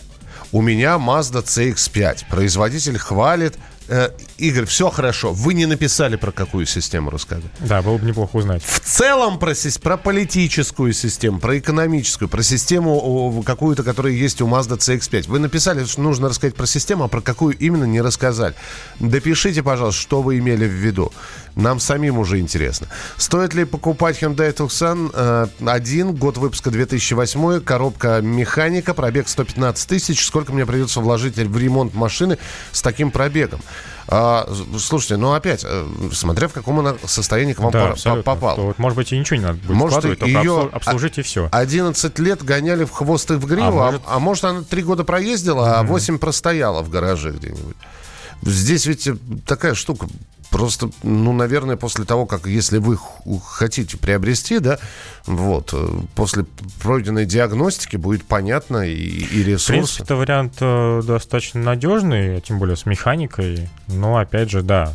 У 0.54 0.62
меня 0.62 0.96
Mazda 0.96 1.44
CX-5. 1.44 2.28
Производитель 2.30 2.98
хвалит. 2.98 3.58
Э, 3.89 4.10
Игорь, 4.38 4.65
все 4.65 4.89
хорошо. 4.89 5.34
Вы 5.34 5.53
не 5.53 5.65
написали 5.65 6.15
про 6.15 6.32
какую 6.32 6.65
систему 6.65 7.10
рассказать. 7.10 7.46
Да, 7.60 7.82
было 7.82 7.98
бы 7.98 8.06
неплохо 8.06 8.36
узнать. 8.36 8.63
В 8.63 8.79
целом 8.79 9.39
про, 9.39 9.53
про 9.82 9.98
политическую 9.98 10.94
систему, 10.94 11.39
про 11.39 11.58
экономическую, 11.58 12.27
про 12.27 12.44
систему 12.44 13.44
какую-то, 13.46 13.84
которая 13.84 14.13
есть 14.13 14.41
у 14.41 14.48
Mazda 14.48 14.77
CX-5. 14.77 15.29
Вы 15.29 15.39
написали, 15.39 15.86
что 15.86 16.01
нужно 16.01 16.29
рассказать 16.29 16.56
про 16.56 16.65
систему, 16.65 17.06
а 17.06 17.08
про 17.08 17.22
какую 17.22 17.58
именно 17.58 17.86
не 17.86 18.01
рассказали. 18.01 18.56
Допишите, 19.00 19.63
пожалуйста, 19.63 20.01
что 20.01 20.22
вы 20.22 20.39
имели 20.39 20.65
в 20.65 20.72
виду. 20.72 21.12
Нам 21.56 21.79
самим 21.79 22.20
уже 22.20 22.39
интересно. 22.39 22.88
Стоит 23.17 23.53
ли 23.53 23.65
покупать 23.65 24.22
Hyundai 24.22 24.53
Tucson 24.53 25.12
э, 25.13 25.48
один, 25.65 26.13
год 26.13 26.38
выпуска 26.38 26.70
2008, 26.70 27.62
коробка 27.62 28.22
механика, 28.22 28.94
пробег 28.94 29.27
115 29.27 29.89
тысяч. 29.89 30.25
Сколько 30.25 30.53
мне 30.53 30.65
придется 30.65 31.00
вложить 31.00 31.38
в 31.38 31.58
ремонт 31.58 31.96
машины 31.96 32.38
с 32.72 32.82
таким 32.82 33.10
пробегом? 33.10 33.62
А, 34.10 34.50
слушайте, 34.79 35.17
ну 35.17 35.34
опять, 35.34 35.65
э, 35.67 35.86
смотря 36.13 36.48
в 36.48 36.53
каком 36.53 36.79
она 36.79 36.96
состоянии 37.05 37.51
к 37.53 37.60
вам 37.60 37.72
да, 37.72 37.79
пора- 37.81 37.91
абсолютно. 37.93 38.24
попал. 38.24 38.55
То 38.55 38.62
вот, 38.67 38.79
может 38.79 38.96
быть, 38.96 39.12
и 39.12 39.19
ничего 39.19 39.36
не 39.38 39.43
надо 39.43 39.57
будет 39.57 39.69
Может, 39.75 39.89
вкладывать, 39.98 40.19
только 40.19 40.39
её- 40.39 40.60
обслу- 40.67 40.69
обслужить 40.72 41.17
и 41.17 41.22
все. 41.24 41.50
11 41.51 42.17
лет 42.19 42.41
гоняли 42.43 42.86
в 42.86 42.91
хвост 42.91 43.29
и 43.31 43.34
в 43.34 43.46
гриву, 43.46 43.79
а 43.79 43.88
А 43.88 43.91
может, 43.91 44.01
а 44.07 44.19
может 44.19 44.46
она 44.46 44.62
3 44.62 44.81
года 44.84 45.03
проездила, 45.03 45.79
а 45.79 45.84
8 45.84 46.19
простояла 46.19 46.84
в 46.84 46.89
гараже 46.89 47.31
где-нибудь. 47.31 47.75
Здесь 48.43 48.86
ведь 48.86 49.07
э, 49.07 49.17
такая 49.46 49.74
штука. 49.74 50.07
Просто, 50.50 50.89
ну, 51.04 51.34
наверное, 51.34 51.75
после 51.75 52.06
того, 52.06 52.25
как, 52.25 52.48
если 52.48 52.77
вы 52.77 52.98
хотите 53.44 53.98
приобрести, 53.98 54.60
да, 54.60 54.80
вот, 55.25 55.72
э, 55.74 55.88
после 56.16 56.46
пройденной 56.82 57.25
диагностики 57.25 57.98
будет 57.98 58.24
понятно 58.24 58.77
и, 58.88 58.94
и 58.94 59.44
В 59.44 59.48
ресурсы. 59.48 59.68
принципе, 59.74 60.04
это 60.04 60.16
вариант 60.16 60.54
э, 60.62 61.01
достаточно 61.06 61.62
надежный, 61.62 62.39
тем 62.42 62.60
более 62.60 62.77
с 62.77 62.86
механикой. 62.86 63.70
Но, 63.88 64.18
опять 64.18 64.50
же, 64.50 64.62
да, 64.62 64.94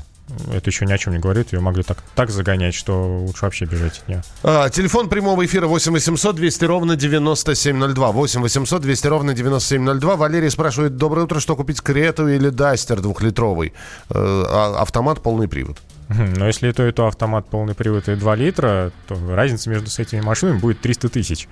это 0.52 0.70
еще 0.70 0.86
ни 0.86 0.92
о 0.92 0.98
чем 0.98 1.12
не 1.12 1.18
говорит. 1.18 1.52
Ее 1.52 1.60
могли 1.60 1.82
так, 1.82 1.98
так 2.14 2.30
загонять, 2.30 2.74
что 2.74 3.18
лучше 3.18 3.44
вообще 3.44 3.64
бежать 3.64 3.98
от 3.98 4.08
нее. 4.08 4.22
А, 4.42 4.68
телефон 4.70 5.08
прямого 5.08 5.44
эфира 5.44 5.66
8 5.66 5.92
800 5.92 6.36
200 6.36 6.64
ровно 6.64 6.96
9702. 6.96 8.12
8 8.12 8.40
800 8.40 8.82
200 8.82 9.06
ровно 9.06 9.34
9702. 9.34 10.16
Валерий 10.16 10.50
спрашивает, 10.50 10.96
доброе 10.96 11.22
утро, 11.22 11.40
что 11.40 11.56
купить, 11.56 11.80
Крету 11.80 12.28
или 12.28 12.48
Дастер 12.48 13.00
двухлитровый? 13.00 13.72
Э, 14.10 14.14
а- 14.14 14.80
автомат, 14.80 15.22
полный 15.22 15.48
привод. 15.48 15.78
Мгм. 16.08 16.34
Но 16.34 16.46
если 16.46 16.68
и 16.68 16.72
то, 16.72 16.86
и 16.86 16.92
то 16.92 17.06
автомат 17.06 17.48
полный 17.48 17.74
привод 17.74 18.08
и 18.08 18.14
2 18.14 18.34
литра, 18.34 18.92
то 19.08 19.18
разница 19.34 19.70
между 19.70 19.90
с 19.90 19.98
этими 19.98 20.20
машинами 20.20 20.58
будет 20.58 20.80
300 20.80 21.08
тысяч. 21.08 21.48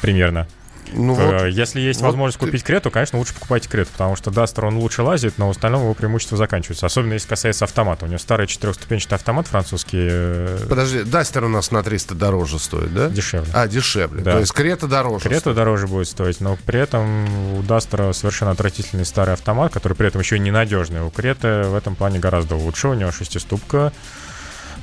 Примерно. 0.00 0.46
Ну 0.94 1.16
Э, 1.18 1.44
вот, 1.44 1.46
Если 1.48 1.80
есть 1.80 2.00
вот 2.00 2.06
возможность 2.08 2.38
ты- 2.38 2.46
купить 2.46 2.62
Крету, 2.62 2.90
конечно, 2.90 3.18
лучше 3.18 3.34
покупайте 3.34 3.68
Крету, 3.68 3.90
потому 3.92 4.16
что 4.16 4.30
Дастер, 4.30 4.66
он 4.66 4.76
лучше 4.78 5.02
лазит, 5.02 5.38
но 5.38 5.48
в 5.48 5.50
остальном 5.50 5.82
его 5.82 5.94
преимущество 5.94 6.36
заканчивается. 6.38 6.86
Особенно 6.86 7.14
если 7.14 7.28
касается 7.28 7.64
автомата. 7.64 8.04
У 8.04 8.08
него 8.08 8.18
старый 8.18 8.46
четырехступенчатый 8.46 9.16
автомат 9.16 9.46
французский 9.48 9.98
э, 10.10 10.58
подожди, 10.68 11.02
Дастер 11.04 11.44
у 11.44 11.48
нас 11.48 11.70
на 11.70 11.82
300 11.82 12.14
дороже 12.14 12.58
стоит, 12.58 12.92
да? 12.94 13.08
дешевле. 13.08 13.50
А, 13.54 13.66
дешевле. 13.68 14.22
Да. 14.22 14.32
То 14.32 14.38
есть 14.40 14.52
Крета 14.52 14.86
дороже. 14.86 15.24
Крета 15.24 15.40
стоит. 15.40 15.56
дороже 15.56 15.86
будет 15.86 16.08
стоить, 16.08 16.40
но 16.40 16.56
при 16.66 16.80
этом 16.80 17.58
у 17.58 17.62
Дастера 17.62 18.12
совершенно 18.12 18.50
отвратительный 18.52 19.04
старый 19.04 19.34
автомат, 19.34 19.72
который 19.72 19.94
при 19.94 20.08
этом 20.08 20.20
еще 20.20 20.36
и 20.36 20.38
ненадежный. 20.38 21.02
У 21.02 21.10
Креты 21.10 21.62
в 21.64 21.74
этом 21.74 21.94
плане 21.96 22.18
гораздо 22.18 22.56
лучше. 22.56 22.88
У 22.88 22.94
него 22.94 23.10
шестиступка. 23.12 23.92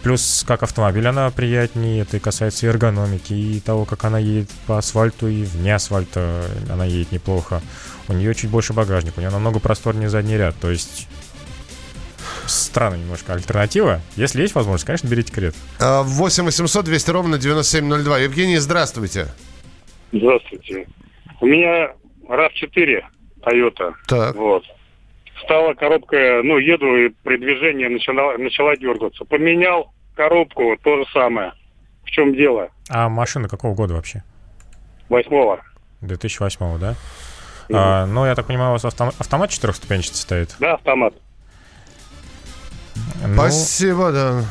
Плюс, 0.04 0.46
как 0.48 0.64
автомобиль, 0.64 1.06
она 1.08 1.30
приятнее. 1.30 2.02
Это 2.02 2.18
и 2.18 2.20
касается 2.20 2.66
и 2.66 2.70
эргономики, 2.70 3.34
и 3.34 3.60
того, 3.60 3.86
как 3.86 4.06
она 4.06 4.18
едет 4.18 4.50
по 4.66 4.78
асфальту, 4.78 5.28
и 5.28 5.44
вне 5.44 5.76
асфальта 5.76 6.46
она 6.70 6.86
едет 6.86 7.12
неплохо. 7.12 7.62
У 8.08 8.14
нее 8.14 8.34
чуть 8.34 8.50
больше 8.50 8.74
багажник, 8.74 9.18
у 9.18 9.22
нее 9.22 9.30
намного 9.30 9.60
просторнее 9.60 10.10
задний 10.10 10.38
ряд. 10.38 10.56
То 10.60 10.72
есть 10.72 11.08
странная 12.46 13.00
немножко 13.00 13.34
альтернатива. 13.34 14.02
Если 14.16 14.42
есть 14.42 14.56
возможность, 14.56 14.86
конечно, 14.86 15.08
берите 15.08 15.34
Крет. 15.34 15.56
А, 15.80 16.04
8 16.04 16.46
800 16.46 16.86
200 16.86 17.12
ровно 17.12 17.38
9702. 17.38 18.20
Евгений, 18.20 18.58
здравствуйте. 18.58 19.28
Здравствуйте. 20.12 20.88
У 21.42 21.46
меня 21.46 21.92
RAV4 22.28 23.02
Toyota. 23.42 23.94
Так. 24.08 24.36
Вот. 24.36 24.64
Стала 25.50 25.74
коробка, 25.74 26.42
ну, 26.44 26.60
еду 26.60 26.96
и 26.96 27.10
при 27.24 27.38
движении 27.38 27.88
начала, 27.88 28.38
начала 28.38 28.78
дергаться. 28.78 29.26
Поменял 29.26 29.92
коробку, 30.14 30.78
то 30.84 30.98
же 30.98 31.06
самое. 31.12 31.54
В 32.04 32.12
чем 32.12 32.36
дело? 32.36 32.70
А 32.88 33.10
машина 33.10 33.50
какого 33.50 33.74
года 33.74 33.96
вообще? 33.96 34.22
Восьмого. 35.10 35.60
2008 36.02 36.78
да? 36.78 36.96
А, 37.74 38.06
ну, 38.06 38.28
я 38.28 38.36
так 38.36 38.46
понимаю, 38.46 38.70
у 38.70 38.74
вас 38.74 38.86
автом- 38.86 39.12
автомат 39.18 39.50
четырехступенчатый 39.50 40.18
стоит? 40.18 40.56
Да, 40.60 40.76
автомат. 40.76 41.16
Ну, 43.26 43.34
Спасибо, 43.34 44.12
да. 44.12 44.44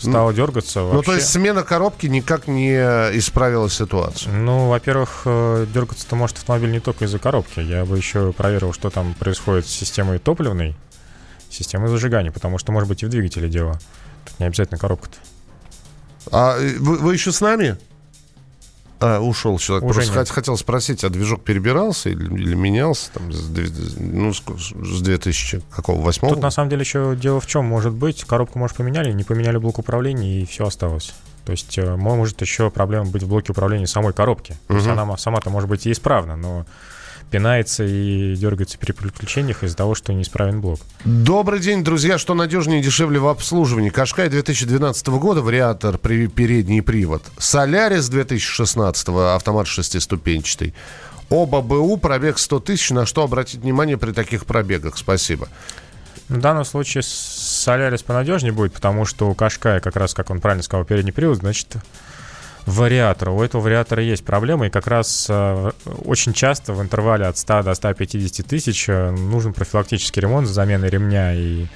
Стало 0.00 0.32
дергаться 0.32 0.82
вообще. 0.82 0.96
Ну, 0.96 1.02
то 1.02 1.14
есть 1.14 1.28
смена 1.28 1.62
коробки 1.62 2.06
никак 2.06 2.48
не 2.48 2.74
исправила 3.18 3.68
ситуацию. 3.70 4.34
Ну, 4.34 4.68
во-первых, 4.68 5.22
э, 5.24 5.66
дергаться-то 5.72 6.16
может 6.16 6.38
автомобиль 6.38 6.70
не 6.70 6.80
только 6.80 7.04
из-за 7.04 7.18
коробки. 7.18 7.60
Я 7.60 7.84
бы 7.84 7.96
еще 7.96 8.32
проверил, 8.32 8.72
что 8.72 8.90
там 8.90 9.14
происходит 9.14 9.66
с 9.66 9.70
системой 9.70 10.18
топливной, 10.18 10.76
системой 11.50 11.88
зажигания, 11.88 12.30
потому 12.30 12.58
что, 12.58 12.72
может 12.72 12.88
быть, 12.88 13.02
и 13.02 13.06
в 13.06 13.08
двигателе 13.08 13.48
дело. 13.48 13.78
Тут 14.24 14.40
не 14.40 14.46
обязательно 14.46 14.78
коробка-то. 14.78 15.16
А 16.30 16.58
э, 16.58 16.76
вы, 16.78 16.98
вы 16.98 17.14
еще 17.14 17.32
с 17.32 17.40
нами? 17.40 17.76
А, 19.00 19.18
ушел 19.20 19.58
человек. 19.58 19.84
Уже 19.84 19.94
Просто 20.00 20.18
нет. 20.18 20.28
хот- 20.28 20.32
хотел 20.32 20.56
спросить, 20.58 21.04
а 21.04 21.08
движок 21.08 21.42
перебирался 21.42 22.10
или, 22.10 22.24
или 22.34 22.54
менялся 22.54 23.10
там 23.12 23.32
с, 23.32 23.48
ну, 23.98 24.32
с, 24.34 24.42
с 24.42 25.00
2000 25.00 25.62
какого, 25.74 26.00
восьмого? 26.02 26.34
Тут 26.34 26.42
на 26.42 26.50
самом 26.50 26.68
деле 26.70 26.82
еще 26.82 27.16
дело 27.20 27.40
в 27.40 27.46
чем 27.46 27.64
может 27.64 27.92
быть. 27.92 28.24
Коробку, 28.24 28.58
может, 28.58 28.76
поменяли, 28.76 29.12
не 29.12 29.24
поменяли 29.24 29.56
блок 29.56 29.78
управления, 29.78 30.42
и 30.42 30.46
все 30.46 30.66
осталось. 30.66 31.14
То 31.46 31.52
есть 31.52 31.78
э, 31.78 31.96
может 31.96 32.42
еще 32.42 32.70
проблема 32.70 33.06
быть 33.06 33.22
в 33.22 33.28
блоке 33.28 33.52
управления 33.52 33.86
самой 33.86 34.12
коробки. 34.12 34.56
То 34.68 34.74
есть 34.74 34.86
она 34.86 35.04
ма- 35.06 35.16
сама-то 35.16 35.48
может 35.50 35.68
быть 35.70 35.86
и 35.86 35.92
исправна, 35.92 36.36
но 36.36 36.66
пинается 37.30 37.84
и 37.84 38.34
дергается 38.34 38.76
при 38.78 38.92
переключениях 38.92 39.62
из-за 39.62 39.76
того, 39.76 39.94
что 39.94 40.12
неисправен 40.12 40.60
блок. 40.60 40.80
Добрый 41.04 41.60
день, 41.60 41.84
друзья. 41.84 42.18
Что 42.18 42.34
надежнее 42.34 42.80
и 42.80 42.82
дешевле 42.82 43.18
в 43.18 43.28
обслуживании? 43.28 43.90
Кашкай 43.90 44.28
2012 44.28 45.06
года, 45.18 45.40
вариатор, 45.40 45.96
при- 45.98 46.26
передний 46.26 46.82
привод. 46.82 47.22
Солярис 47.38 48.08
2016, 48.08 49.08
автомат 49.34 49.66
шестиступенчатый. 49.66 50.74
Оба 51.28 51.60
БУ, 51.60 51.96
пробег 51.96 52.38
100 52.38 52.60
тысяч. 52.60 52.90
На 52.90 53.06
что 53.06 53.22
обратить 53.22 53.60
внимание 53.60 53.96
при 53.96 54.12
таких 54.12 54.44
пробегах? 54.46 54.96
Спасибо. 54.98 55.48
В 56.28 56.38
данном 56.38 56.64
случае 56.64 57.02
Солярис 57.04 58.02
понадежнее 58.02 58.52
будет, 58.52 58.72
потому 58.72 59.04
что 59.04 59.28
у 59.28 59.34
Кашкая, 59.34 59.80
как 59.80 59.96
раз, 59.96 60.14
как 60.14 60.30
он 60.30 60.40
правильно 60.40 60.62
сказал, 60.62 60.84
передний 60.84 61.12
привод, 61.12 61.38
значит, 61.38 61.74
вариатор. 62.66 63.30
У 63.30 63.42
этого 63.42 63.62
вариатора 63.62 64.02
есть 64.02 64.24
проблемы, 64.24 64.66
и 64.66 64.70
как 64.70 64.86
раз 64.86 65.26
э, 65.28 65.70
очень 66.04 66.32
часто 66.32 66.72
в 66.72 66.82
интервале 66.82 67.26
от 67.26 67.38
100 67.38 67.62
до 67.62 67.74
150 67.74 68.46
тысяч 68.46 68.88
э, 68.88 69.10
нужен 69.10 69.52
профилактический 69.52 70.22
ремонт 70.22 70.48
с 70.48 70.50
заменой 70.50 70.88
ремня 70.88 71.34
и 71.34 71.66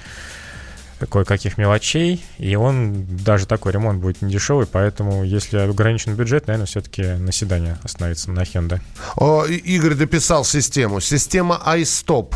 кое-каких 1.10 1.58
мелочей, 1.58 2.24
и 2.38 2.54
он, 2.56 3.04
даже 3.04 3.46
такой 3.46 3.72
ремонт 3.72 4.00
будет 4.00 4.22
не 4.22 4.32
дешевый, 4.32 4.66
поэтому 4.66 5.24
если 5.24 5.58
ограничен 5.58 6.14
бюджет, 6.14 6.46
наверное, 6.46 6.66
все-таки 6.66 7.02
на 7.02 7.32
седане 7.32 7.76
остановиться 7.82 8.30
на 8.30 8.40
Hyundai. 8.40 8.80
О, 9.16 9.44
Игорь 9.44 9.94
дописал 9.94 10.44
систему. 10.44 11.00
Система 11.00 11.60
iStop. 11.66 12.34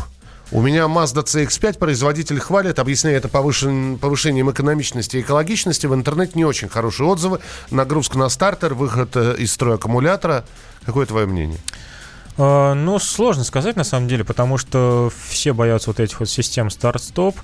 У 0.51 0.61
меня 0.61 0.85
Mazda 0.85 1.23
CX-5, 1.23 1.77
производитель 1.77 2.39
хвалит, 2.39 2.79
объясняя 2.79 3.15
это 3.17 3.27
повышен- 3.27 3.97
повышением 3.99 4.49
экономичности 4.49 5.17
и 5.17 5.21
экологичности. 5.21 5.85
В 5.85 5.93
интернете 5.93 6.31
не 6.35 6.43
очень 6.45 6.69
хорошие 6.69 7.07
отзывы. 7.07 7.39
Нагрузка 7.69 8.17
на 8.17 8.29
стартер, 8.29 8.73
выход 8.73 9.15
э, 9.15 9.35
из 9.37 9.51
строя 9.53 9.75
аккумулятора. 9.75 10.43
Какое 10.85 11.05
твое 11.05 11.27
мнение? 11.27 11.59
Э, 12.39 12.73
Ну, 12.73 12.97
сложно 12.97 13.43
сказать 13.43 13.75
на 13.75 13.83
самом 13.83 14.07
деле, 14.07 14.23
потому 14.23 14.57
что 14.57 15.11
все 15.29 15.53
боятся 15.53 15.91
вот 15.91 15.99
этих 15.99 16.19
вот 16.19 16.29
систем 16.29 16.71
старт-стоп. 16.71 17.37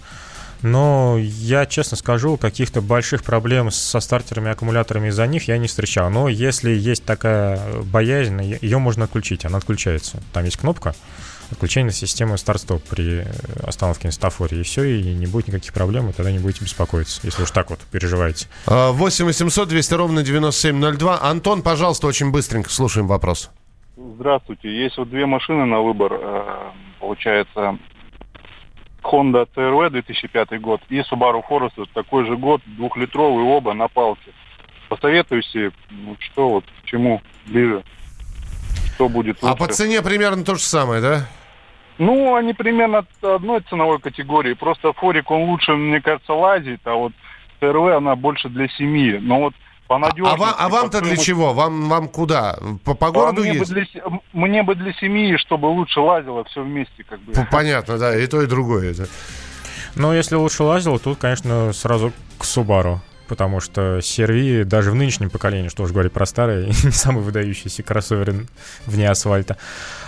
Но 0.63 1.17
я 1.19 1.67
честно 1.67 1.97
скажу, 1.97 2.37
каких-то 2.37 2.81
больших 2.81 3.23
проблем 3.23 3.69
со 3.69 3.99
стартерами 3.99 4.47
и 4.47 4.51
аккумуляторами 4.51 5.09
из-за 5.09 5.27
них 5.27 5.47
я 5.47 5.59
не 5.59 5.67
встречал. 5.67 6.09
Но 6.09 6.27
если 6.27 6.71
есть 6.71 7.03
такая 7.05 7.59
боязнь, 7.83 8.41
ее 8.41 8.79
можно 8.79 9.03
отключить, 9.03 9.45
она 9.45 9.59
отключается. 9.59 10.23
Там 10.33 10.43
есть 10.45 10.57
кнопка 10.57 10.95
отключения 11.51 11.91
системы 11.91 12.37
старт-стоп 12.37 12.83
при 12.83 13.21
э, 13.21 13.25
остановке 13.65 14.07
на 14.07 14.11
светофоре. 14.11 14.59
И 14.59 14.63
все, 14.63 14.83
и 14.83 15.01
не 15.13 15.25
будет 15.27 15.47
никаких 15.47 15.73
проблем, 15.73 16.09
и 16.09 16.13
тогда 16.13 16.31
не 16.31 16.39
будете 16.39 16.63
беспокоиться, 16.63 17.21
если 17.23 17.43
уж 17.43 17.51
так 17.51 17.69
вот 17.69 17.79
переживаете. 17.91 18.47
А, 18.67 18.91
8 18.91 19.25
800 19.25 19.67
200 19.69 19.93
ровно 19.93 20.23
9702. 20.23 21.19
Антон, 21.21 21.61
пожалуйста, 21.61 22.07
очень 22.07 22.31
быстренько 22.31 22.69
слушаем 22.69 23.07
вопрос. 23.07 23.49
Здравствуйте. 23.97 24.69
Есть 24.69 24.97
вот 24.97 25.09
две 25.09 25.25
машины 25.25 25.65
на 25.65 25.81
выбор. 25.81 26.13
э, 26.13 26.71
Получается, 26.99 27.77
Honda 29.03 29.47
CRV 29.55 29.91
2005 29.91 30.59
год 30.61 30.81
и 30.89 30.99
Subaru 31.01 31.41
Forester 31.47 31.85
такой 31.93 32.25
же 32.25 32.35
год, 32.37 32.61
двухлитровый 32.65 33.43
оба 33.45 33.73
на 33.73 33.87
палке. 33.87 34.31
Посоветуйте, 34.89 35.71
ну, 35.91 36.15
что 36.19 36.49
вот, 36.49 36.65
к 36.81 36.85
чему 36.85 37.21
ближе, 37.45 37.83
что 38.95 39.07
будет 39.09 39.37
А 39.41 39.47
лучше. 39.51 39.57
по 39.59 39.67
цене 39.67 40.01
примерно 40.01 40.43
то 40.43 40.55
же 40.55 40.61
самое, 40.61 41.01
да? 41.01 41.27
Ну, 41.97 42.35
они 42.35 42.53
примерно 42.53 43.05
одной 43.21 43.61
ценовой 43.69 43.99
категории. 43.99 44.53
Просто 44.53 44.91
Форик, 44.93 45.31
он 45.31 45.43
лучше, 45.43 45.73
мне 45.73 46.01
кажется, 46.01 46.33
лазит, 46.33 46.81
а 46.85 46.93
вот 46.95 47.13
CRV, 47.61 47.95
она 47.97 48.15
больше 48.15 48.49
для 48.49 48.67
семьи. 48.67 49.17
Но 49.21 49.39
вот 49.39 49.53
по 49.87 49.95
А, 49.95 49.99
надежности... 49.99 50.39
вам- 50.39 50.55
а 50.57 50.69
вам-то 50.69 51.01
для 51.01 51.15
чего? 51.15 51.53
Вам, 51.53 51.87
вам 51.89 52.07
куда? 52.09 52.57
По, 52.83 52.95
по 52.95 53.07
А 53.07 53.11
городу 53.11 53.41
мне, 53.41 53.51
бы 53.53 53.57
есть? 53.59 53.71
для, 53.71 53.85
се- 53.85 54.03
мне 54.33 54.63
бы 54.63 54.75
для 54.75 54.91
семьи, 54.93 55.37
чтобы 55.37 55.67
лучше 55.67 55.99
лазило 56.01 56.43
все 56.45 56.63
вместе, 56.63 57.03
как 57.07 57.19
бы. 57.21 57.33
Понятно, 57.51 57.97
да, 57.97 58.17
и 58.17 58.27
то, 58.27 58.41
и 58.41 58.47
другое. 58.47 58.91
это. 58.91 59.07
Но 59.95 60.13
если 60.13 60.35
лучше 60.35 60.63
лазил, 60.63 60.99
тут, 60.99 61.17
конечно, 61.19 61.71
сразу 61.71 62.11
к 62.37 62.43
Subaru. 62.43 62.97
Потому 63.27 63.59
что 63.59 63.99
CR-V 63.99 64.65
даже 64.65 64.91
в 64.91 64.95
нынешнем 64.95 65.29
поколении, 65.29 65.69
что 65.69 65.83
уж 65.83 65.91
говорить 65.91 66.11
про 66.11 66.25
старые, 66.25 66.67
не 66.83 66.91
самый 66.91 67.23
выдающийся 67.23 67.83
кроссовер 67.83 68.45
вне 68.85 69.09
асфальта. 69.09 69.57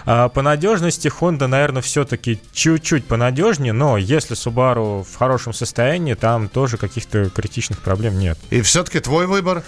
А 0.05 0.29
по 0.29 0.41
надежности 0.41 1.11
Honda, 1.19 1.47
наверное, 1.47 1.81
все-таки 1.81 2.39
чуть-чуть 2.53 3.05
понадежнее, 3.05 3.73
но 3.73 3.97
если 3.97 4.35
Subaru 4.35 5.03
в 5.03 5.15
хорошем 5.15 5.53
состоянии, 5.53 6.13
там 6.13 6.47
тоже 6.47 6.77
каких-то 6.77 7.29
критичных 7.29 7.79
проблем 7.79 8.17
нет. 8.17 8.37
И 8.49 8.61
все-таки 8.61 8.99
твой 8.99 9.27
выбор? 9.27 9.63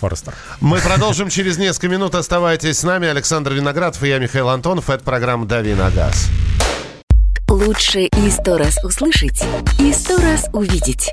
Форестер. 0.00 0.34
Мы 0.60 0.78
продолжим 0.84 1.28
через 1.28 1.58
несколько 1.58 1.88
минут. 1.88 2.14
Оставайтесь 2.14 2.78
с 2.78 2.82
нами. 2.82 3.08
Александр 3.08 3.52
Виноградов 3.52 4.02
и 4.02 4.08
я, 4.08 4.18
Михаил 4.18 4.48
Антонов. 4.48 4.90
Это 4.90 5.04
программа 5.04 5.46
«Дави 5.46 5.74
на 5.74 5.90
газ». 5.90 6.28
Лучше 7.48 8.04
и 8.04 8.30
сто 8.30 8.56
раз 8.56 8.82
услышать, 8.82 9.44
и 9.78 9.92
сто 9.92 10.16
раз 10.16 10.48
увидеть. 10.54 11.12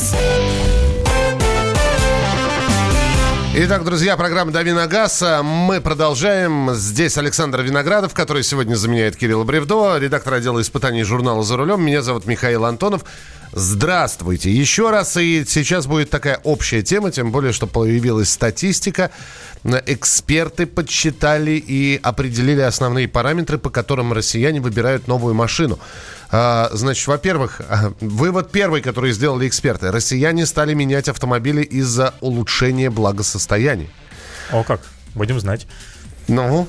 Итак, 3.53 3.83
друзья, 3.83 4.15
программа 4.15 4.53
«Дави 4.53 4.71
на 4.71 4.87
газ». 4.87 5.21
Мы 5.43 5.81
продолжаем. 5.81 6.73
Здесь 6.73 7.17
Александр 7.17 7.59
Виноградов, 7.59 8.13
который 8.13 8.43
сегодня 8.43 8.75
заменяет 8.75 9.17
Кирилла 9.17 9.43
Бревдо, 9.43 9.97
редактор 9.97 10.35
отдела 10.35 10.61
испытаний 10.61 11.03
журнала 11.03 11.43
«За 11.43 11.57
рулем». 11.57 11.83
Меня 11.83 12.01
зовут 12.01 12.25
Михаил 12.25 12.63
Антонов. 12.63 13.03
Здравствуйте 13.51 14.49
еще 14.49 14.89
раз. 14.89 15.17
И 15.17 15.43
сейчас 15.45 15.85
будет 15.85 16.09
такая 16.09 16.39
общая 16.45 16.81
тема, 16.81 17.11
тем 17.11 17.33
более, 17.33 17.51
что 17.51 17.67
появилась 17.67 18.29
статистика. 18.29 19.11
Эксперты 19.63 20.65
подсчитали 20.65 21.51
и 21.51 21.99
определили 22.01 22.61
основные 22.61 23.07
параметры, 23.07 23.57
по 23.57 23.69
которым 23.69 24.11
россияне 24.11 24.59
выбирают 24.59 25.07
новую 25.07 25.35
машину. 25.35 25.79
А, 26.31 26.69
Значит, 26.73 27.07
во-первых, 27.07 27.61
а, 27.69 27.93
вывод 27.99 28.51
первый, 28.51 28.81
который 28.81 29.11
сделали 29.11 29.47
эксперты. 29.47 29.91
Россияне 29.91 30.45
стали 30.45 30.73
менять 30.73 31.09
автомобили 31.09 31.61
из-за 31.61 32.15
улучшения 32.21 32.89
благосостояния. 32.89 33.89
О, 34.51 34.63
как? 34.63 34.81
Будем 35.13 35.39
знать. 35.39 35.67
Ну, 36.27 36.67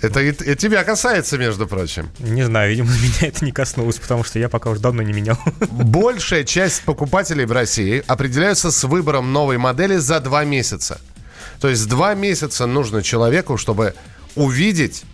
это 0.00 0.20
и, 0.20 0.30
и 0.30 0.54
тебя 0.56 0.84
касается, 0.84 1.38
между 1.38 1.66
прочим. 1.66 2.10
Не 2.18 2.44
знаю, 2.44 2.70
видимо, 2.70 2.90
меня 3.02 3.28
это 3.28 3.44
не 3.44 3.52
коснулось, 3.52 3.96
потому 3.96 4.24
что 4.24 4.38
я 4.38 4.48
пока 4.48 4.70
уже 4.70 4.80
давно 4.80 5.02
не 5.02 5.12
менял. 5.12 5.38
Большая 5.70 6.44
часть 6.44 6.82
покупателей 6.82 7.46
в 7.46 7.52
России 7.52 8.04
определяются 8.06 8.70
с 8.70 8.84
выбором 8.84 9.32
новой 9.32 9.58
модели 9.58 9.96
за 9.96 10.20
два 10.20 10.44
месяца. 10.44 11.00
То 11.62 11.68
есть 11.68 11.88
два 11.88 12.14
месяца 12.14 12.66
нужно 12.66 13.04
человеку, 13.04 13.56
чтобы 13.56 13.94
увидеть, 14.34 15.04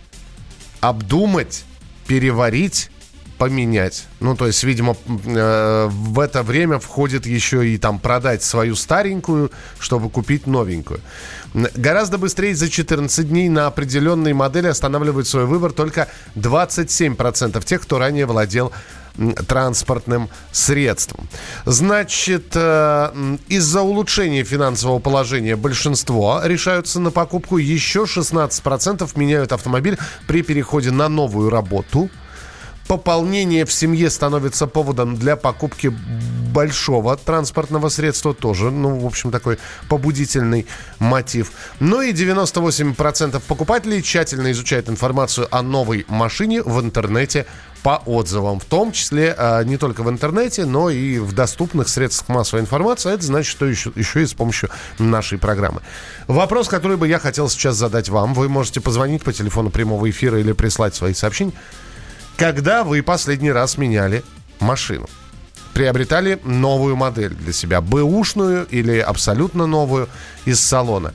обдумать, 0.79 1.63
переварить, 2.07 2.89
поменять. 3.37 4.07
Ну, 4.19 4.35
то 4.35 4.47
есть, 4.47 4.63
видимо, 4.63 4.97
э, 5.25 5.87
в 5.91 6.19
это 6.19 6.41
время 6.41 6.79
входит 6.79 7.27
еще 7.27 7.69
и 7.69 7.77
там 7.77 7.99
продать 7.99 8.41
свою 8.41 8.75
старенькую, 8.75 9.51
чтобы 9.77 10.09
купить 10.09 10.47
новенькую. 10.47 11.01
Гораздо 11.53 12.17
быстрее 12.17 12.55
за 12.55 12.69
14 12.69 13.27
дней 13.27 13.49
на 13.49 13.67
определенные 13.67 14.33
модели 14.33 14.67
останавливают 14.67 15.27
свой 15.27 15.45
выбор 15.45 15.71
только 15.71 16.07
27% 16.35 17.63
тех, 17.65 17.81
кто 17.81 17.97
ранее 17.97 18.25
владел 18.25 18.71
транспортным 19.47 20.29
средством. 20.51 21.27
Значит, 21.65 22.51
э, 22.55 23.37
из-за 23.49 23.81
улучшения 23.81 24.43
финансового 24.43 24.99
положения 24.99 25.55
большинство 25.55 26.41
решаются 26.43 26.99
на 26.99 27.11
покупку. 27.11 27.57
Еще 27.57 28.05
16% 28.05 29.17
меняют 29.17 29.51
автомобиль 29.51 29.97
при 30.27 30.41
переходе 30.41 30.91
на 30.91 31.09
новую 31.09 31.49
работу. 31.49 32.09
Пополнение 32.89 33.65
в 33.65 33.71
семье 33.71 34.09
становится 34.09 34.65
поводом 34.65 35.15
для 35.15 35.35
покупки 35.35 35.93
большого 36.51 37.15
транспортного 37.17 37.89
средства. 37.89 38.33
Тоже, 38.33 38.71
ну, 38.71 38.97
в 38.97 39.05
общем, 39.05 39.29
такой 39.29 39.59
побудительный 39.87 40.65
мотив. 40.97 41.51
Ну 41.79 42.01
и 42.01 42.11
98% 42.13 43.39
покупателей 43.47 44.01
тщательно 44.01 44.51
изучают 44.51 44.89
информацию 44.89 45.47
о 45.51 45.61
новой 45.61 46.03
машине 46.07 46.63
в 46.63 46.81
интернете 46.81 47.45
по 47.83 48.01
отзывам, 48.07 48.59
в 48.59 48.65
том 48.65 48.91
числе 48.91 49.35
э, 49.37 49.63
не 49.65 49.77
только 49.77 50.01
в 50.01 50.09
интернете, 50.09 50.65
но 50.65 50.89
и 50.89 51.19
в 51.19 51.33
доступных 51.33 51.89
средствах 51.89 52.29
массовой 52.29 52.61
информации. 52.61 53.13
Это 53.13 53.23
значит, 53.23 53.51
что 53.51 53.67
еще, 53.67 53.91
еще 53.95 54.23
и 54.23 54.25
с 54.25 54.33
помощью 54.33 54.71
нашей 54.97 55.37
программы. 55.37 55.81
Вопрос, 56.27 56.67
который 56.67 56.97
бы 56.97 57.07
я 57.07 57.19
хотел 57.19 57.49
сейчас 57.49 57.75
задать 57.75 58.09
вам. 58.09 58.33
Вы 58.33 58.49
можете 58.49 58.81
позвонить 58.81 59.23
по 59.23 59.31
телефону 59.31 59.69
прямого 59.69 60.09
эфира 60.09 60.39
или 60.39 60.53
прислать 60.53 60.95
свои 60.95 61.13
сообщения. 61.13 61.53
Когда 62.39 62.85
вы 62.85 63.03
последний 63.03 63.51
раз 63.51 63.77
меняли 63.77 64.23
машину? 64.61 65.09
Приобретали 65.73 66.39
новую 66.45 66.95
модель 66.95 67.33
для 67.33 67.51
себя, 67.51 67.81
бэушную 67.81 68.65
или 68.67 68.97
абсолютно 68.97 69.65
новую 69.65 70.07
из 70.45 70.61
салона. 70.61 71.13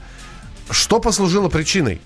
Что 0.69 1.01
послужило 1.01 1.49
причиной? 1.49 2.03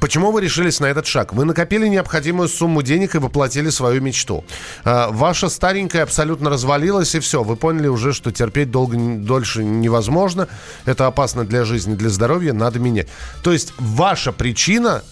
Почему 0.00 0.30
вы 0.30 0.40
решились 0.40 0.78
на 0.78 0.86
этот 0.86 1.08
шаг? 1.08 1.32
Вы 1.32 1.44
накопили 1.44 1.88
необходимую 1.88 2.48
сумму 2.48 2.82
денег 2.82 3.16
и 3.16 3.18
воплотили 3.18 3.70
свою 3.70 4.00
мечту. 4.00 4.44
А, 4.84 5.10
ваша 5.10 5.48
старенькая 5.48 6.04
абсолютно 6.04 6.48
развалилась, 6.48 7.16
и 7.16 7.18
все. 7.18 7.42
Вы 7.42 7.56
поняли 7.56 7.88
уже, 7.88 8.12
что 8.12 8.30
терпеть 8.30 8.70
долго, 8.70 8.96
дольше 8.96 9.64
невозможно. 9.64 10.46
Это 10.84 11.08
опасно 11.08 11.44
для 11.44 11.64
жизни, 11.64 11.96
для 11.96 12.08
здоровья. 12.08 12.52
Надо 12.52 12.78
менять. 12.78 13.08
То 13.42 13.52
есть 13.52 13.74
ваша 13.78 14.30
причина... 14.30 15.02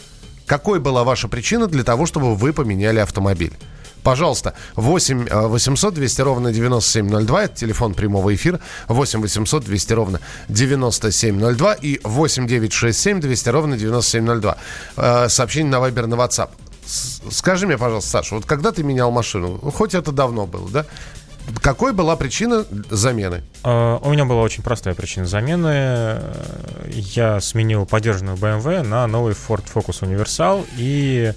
Какой 0.48 0.80
была 0.80 1.04
ваша 1.04 1.28
причина 1.28 1.66
для 1.66 1.84
того, 1.84 2.06
чтобы 2.06 2.34
вы 2.34 2.54
поменяли 2.54 3.00
автомобиль? 3.00 3.52
Пожалуйста, 4.02 4.54
8 4.76 5.28
800 5.28 5.94
200 5.94 6.20
ровно 6.22 6.52
9702. 6.52 7.42
Это 7.42 7.54
телефон 7.54 7.92
прямого 7.92 8.34
эфира. 8.34 8.58
8 8.88 9.20
800 9.20 9.64
200 9.64 9.92
ровно 9.92 10.20
9702. 10.48 11.74
И 11.74 12.00
8 12.02 12.46
967 12.46 13.20
200 13.20 13.48
ровно 13.50 13.76
9702. 13.76 14.56
Э, 14.96 15.28
сообщение 15.28 15.70
на 15.70 15.80
Вайбер 15.80 16.06
на 16.06 16.14
WhatsApp. 16.14 16.48
Скажи 17.30 17.66
мне, 17.66 17.76
пожалуйста, 17.76 18.10
Саша, 18.10 18.36
вот 18.36 18.46
когда 18.46 18.72
ты 18.72 18.82
менял 18.82 19.10
машину, 19.10 19.58
хоть 19.58 19.94
это 19.94 20.12
давно 20.12 20.46
было, 20.46 20.70
да? 20.70 20.86
Какой 21.62 21.92
была 21.92 22.16
причина 22.16 22.64
замены? 22.90 23.42
Uh, 23.62 23.98
у 24.02 24.10
меня 24.10 24.24
была 24.24 24.42
очень 24.42 24.62
простая 24.62 24.94
причина 24.94 25.26
замены. 25.26 26.20
Я 26.88 27.40
сменил 27.40 27.86
поддержанную 27.86 28.36
BMW 28.36 28.82
на 28.82 29.06
новый 29.06 29.34
Ford 29.34 29.64
Focus 29.72 30.02
Universal 30.02 30.66
и 30.76 31.32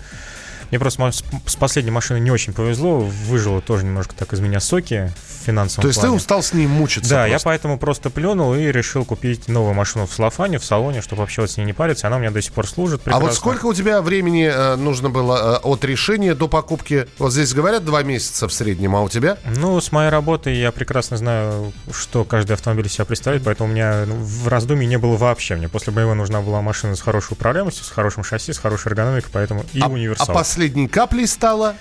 мне 0.71 0.79
просто 0.79 1.11
с 1.45 1.55
последней 1.57 1.91
машиной 1.91 2.21
не 2.21 2.31
очень 2.31 2.53
повезло. 2.53 2.99
Выжило 2.99 3.61
тоже 3.61 3.85
немножко 3.85 4.15
так 4.15 4.31
из 4.31 4.39
меня 4.39 4.61
соки 4.61 5.11
в 5.15 5.45
финансовом 5.45 5.81
То 5.81 5.87
есть 5.89 5.99
плане. 5.99 6.13
ты 6.13 6.17
устал 6.17 6.41
с 6.41 6.53
ней 6.53 6.65
мучиться 6.65 7.09
Да, 7.09 7.15
просто. 7.17 7.31
я 7.31 7.39
поэтому 7.43 7.77
просто 7.77 8.09
плюнул 8.09 8.55
и 8.55 8.71
решил 8.71 9.03
купить 9.03 9.49
новую 9.49 9.73
машину 9.73 10.07
в 10.07 10.13
Салафане, 10.13 10.59
в 10.59 10.65
салоне, 10.65 11.01
чтобы 11.01 11.21
вообще 11.21 11.41
вот 11.41 11.51
с 11.51 11.57
ней 11.57 11.65
не 11.65 11.73
париться. 11.73 12.07
Она 12.07 12.15
у 12.15 12.19
меня 12.19 12.31
до 12.31 12.41
сих 12.41 12.53
пор 12.53 12.67
служит 12.67 13.01
прекрасно. 13.01 13.25
А 13.25 13.29
вот 13.29 13.35
сколько 13.35 13.65
у 13.65 13.73
тебя 13.73 14.01
времени 14.01 14.45
э, 14.45 14.75
нужно 14.77 15.09
было 15.09 15.57
э, 15.57 15.67
от 15.67 15.83
решения 15.83 16.35
до 16.35 16.47
покупки? 16.47 17.07
Вот 17.17 17.33
здесь 17.33 17.53
говорят 17.53 17.83
два 17.83 18.03
месяца 18.03 18.47
в 18.47 18.53
среднем, 18.53 18.95
а 18.95 19.01
у 19.01 19.09
тебя? 19.09 19.37
Ну, 19.57 19.79
с 19.81 19.91
моей 19.91 20.09
работы 20.09 20.51
я 20.51 20.71
прекрасно 20.71 21.17
знаю, 21.17 21.73
что 21.93 22.23
каждый 22.23 22.53
автомобиль 22.53 22.87
себя 22.89 23.03
представляет, 23.03 23.43
поэтому 23.43 23.69
у 23.69 23.73
меня 23.73 24.05
ну, 24.07 24.15
в 24.15 24.47
раздумье 24.47 24.87
не 24.87 24.97
было 24.97 25.17
вообще. 25.17 25.55
Мне 25.55 25.67
после 25.67 25.91
BMW 25.91 26.13
нужна 26.13 26.41
была 26.41 26.61
машина 26.61 26.95
с 26.95 27.01
хорошей 27.01 27.33
управляемостью, 27.33 27.83
с 27.83 27.89
хорошим 27.89 28.23
шасси, 28.23 28.53
с 28.53 28.57
хорошей 28.57 28.89
эргономикой, 28.89 29.29
поэтому 29.33 29.65
и 29.73 29.81
а, 29.81 29.87
универсал. 29.87 30.29
А 30.29 30.33
последней 30.61 30.87
каплей 30.87 31.25
стало? 31.27 31.75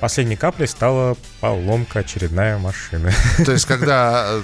Последней 0.00 0.36
каплей 0.36 0.66
стала 0.66 1.16
поломка 1.40 1.98
очередная 2.00 2.56
машины. 2.58 3.12
То 3.44 3.52
есть, 3.52 3.66
когда 3.66 4.40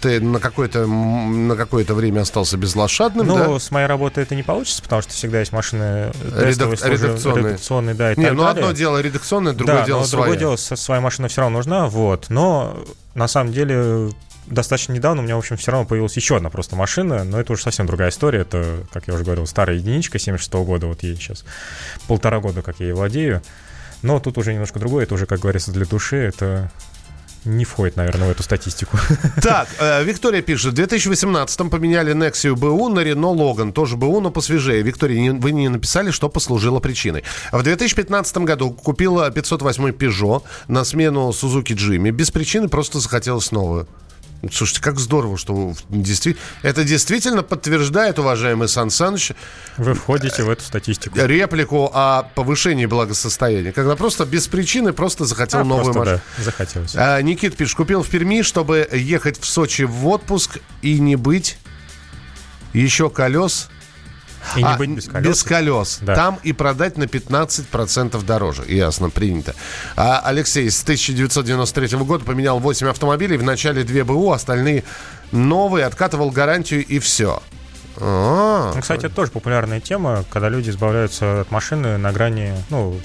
ты 0.00 0.18
на 0.18 0.40
какое-то, 0.40 0.86
на 0.86 1.54
какое-то 1.54 1.94
время 1.94 2.22
остался 2.22 2.56
безлошадным, 2.56 3.26
ну, 3.26 3.36
да? 3.36 3.58
с 3.60 3.70
моей 3.70 3.86
работы 3.86 4.22
это 4.22 4.34
не 4.34 4.42
получится, 4.42 4.82
потому 4.82 5.02
что 5.02 5.12
всегда 5.12 5.40
есть 5.40 5.52
машины 5.52 6.10
Редак- 6.24 6.84
редакционные. 6.88 7.44
редакционные, 7.50 7.94
да, 7.94 8.12
и 8.12 8.16
Не, 8.18 8.24
так 8.24 8.34
ну 8.34 8.42
далее. 8.44 8.62
одно 8.62 8.72
дело 8.72 8.98
редакционное, 9.00 9.52
другое 9.52 9.76
да, 9.76 9.84
дело 9.86 9.98
но 10.00 10.04
своя. 10.06 10.22
другое 10.24 10.38
дело, 10.38 10.56
своя 10.56 11.00
машина 11.02 11.28
все 11.28 11.42
равно 11.42 11.58
нужна, 11.58 11.86
вот. 11.88 12.26
Но 12.30 12.82
на 13.14 13.28
самом 13.28 13.52
деле 13.52 14.10
достаточно 14.46 14.92
недавно 14.92 15.22
у 15.22 15.24
меня, 15.24 15.36
в 15.36 15.38
общем, 15.38 15.56
все 15.56 15.72
равно 15.72 15.86
появилась 15.86 16.16
еще 16.16 16.36
одна 16.36 16.50
просто 16.50 16.76
машина, 16.76 17.24
но 17.24 17.40
это 17.40 17.52
уже 17.52 17.62
совсем 17.62 17.86
другая 17.86 18.10
история. 18.10 18.40
Это, 18.40 18.84
как 18.92 19.08
я 19.08 19.14
уже 19.14 19.24
говорил, 19.24 19.46
старая 19.46 19.76
единичка 19.76 20.18
76 20.18 20.52
года, 20.52 20.86
вот 20.86 21.02
ей 21.02 21.16
сейчас 21.16 21.44
полтора 22.06 22.40
года, 22.40 22.62
как 22.62 22.80
я 22.80 22.86
ей 22.86 22.92
владею. 22.92 23.42
Но 24.02 24.18
тут 24.18 24.38
уже 24.38 24.52
немножко 24.52 24.78
другое, 24.78 25.04
это 25.04 25.14
уже, 25.14 25.26
как 25.26 25.40
говорится, 25.40 25.70
для 25.70 25.86
души, 25.86 26.16
это 26.16 26.70
не 27.44 27.64
входит, 27.64 27.96
наверное, 27.96 28.28
в 28.28 28.30
эту 28.30 28.42
статистику. 28.42 28.96
Так, 29.42 29.68
э, 29.78 30.04
Виктория 30.04 30.42
пишет, 30.42 30.74
в 30.74 30.80
2018-м 30.80 31.70
поменяли 31.70 32.14
Nexia 32.14 32.54
БУ 32.54 32.88
на 32.88 33.00
Renault 33.00 33.36
Logan, 33.36 33.72
тоже 33.72 33.96
БУ, 33.96 34.20
но 34.20 34.30
посвежее. 34.30 34.82
Виктория, 34.82 35.20
не, 35.20 35.30
вы 35.30 35.52
не 35.52 35.68
написали, 35.68 36.10
что 36.10 36.28
послужило 36.28 36.80
причиной. 36.80 37.24
В 37.50 37.62
2015 37.62 38.38
году 38.38 38.70
купила 38.70 39.30
508 39.30 39.88
Peugeot 39.88 40.42
на 40.68 40.84
смену 40.84 41.30
Suzuki 41.30 41.74
Jimmy. 41.74 42.10
Без 42.10 42.30
причины 42.30 42.68
просто 42.68 43.00
захотелось 43.00 43.50
новую. 43.50 43.88
Слушайте, 44.50 44.80
как 44.82 44.98
здорово, 44.98 45.38
что 45.38 45.72
действительно, 45.88 46.44
это 46.62 46.82
действительно 46.82 47.42
подтверждает, 47.44 48.18
уважаемый 48.18 48.68
Сан 48.68 48.90
Саныч, 48.90 49.32
Вы 49.76 49.94
входите 49.94 50.42
в 50.42 50.50
эту 50.50 50.64
статистику. 50.64 51.16
реплику 51.16 51.88
о 51.94 52.24
повышении 52.34 52.86
благосостояния. 52.86 53.70
Когда 53.72 53.94
просто 53.94 54.24
без 54.26 54.48
причины 54.48 54.92
просто 54.92 55.26
захотел 55.26 55.60
А, 55.60 55.64
новую 55.64 55.92
просто, 55.92 56.00
машину. 56.00 56.20
да, 56.38 56.42
захотелось. 56.44 56.94
А, 56.96 57.20
Никит 57.22 57.56
пишет, 57.56 57.76
купил 57.76 58.02
в 58.02 58.08
Перми, 58.08 58.42
чтобы 58.42 58.88
ехать 58.92 59.38
в 59.40 59.46
Сочи 59.46 59.82
в 59.82 60.06
отпуск 60.08 60.58
и 60.82 60.98
не 60.98 61.14
быть 61.14 61.56
еще 62.72 63.10
колес. 63.10 63.68
И 64.56 64.58
не 64.58 64.64
А, 64.64 64.76
быть 64.76 64.90
без 64.90 65.06
колес. 65.08 65.26
Без 65.28 65.42
колес. 65.42 65.98
Да. 66.02 66.14
Там 66.14 66.38
и 66.42 66.52
продать 66.52 66.96
на 66.98 67.04
15% 67.04 68.22
дороже. 68.24 68.64
Ясно, 68.66 69.10
принято. 69.10 69.54
А 69.96 70.20
Алексей 70.24 70.70
с 70.70 70.82
1993 70.82 71.98
года 71.98 72.24
поменял 72.24 72.58
8 72.58 72.88
автомобилей. 72.88 73.36
В 73.36 73.42
начале 73.42 73.84
2 73.84 74.04
БУ, 74.04 74.32
остальные 74.32 74.84
новые. 75.30 75.86
Откатывал 75.86 76.30
гарантию 76.30 76.84
и 76.84 76.98
все. 76.98 77.42
А, 77.98 78.72
Ну, 78.74 78.80
кстати, 78.80 79.06
это 79.06 79.14
тоже 79.14 79.30
популярная 79.32 79.80
тема, 79.80 80.24
когда 80.30 80.48
люди 80.48 80.70
избавляются 80.70 81.42
от 81.42 81.50
машины 81.50 81.98
на 81.98 82.12
грани, 82.12 82.54
ну, 82.70 82.98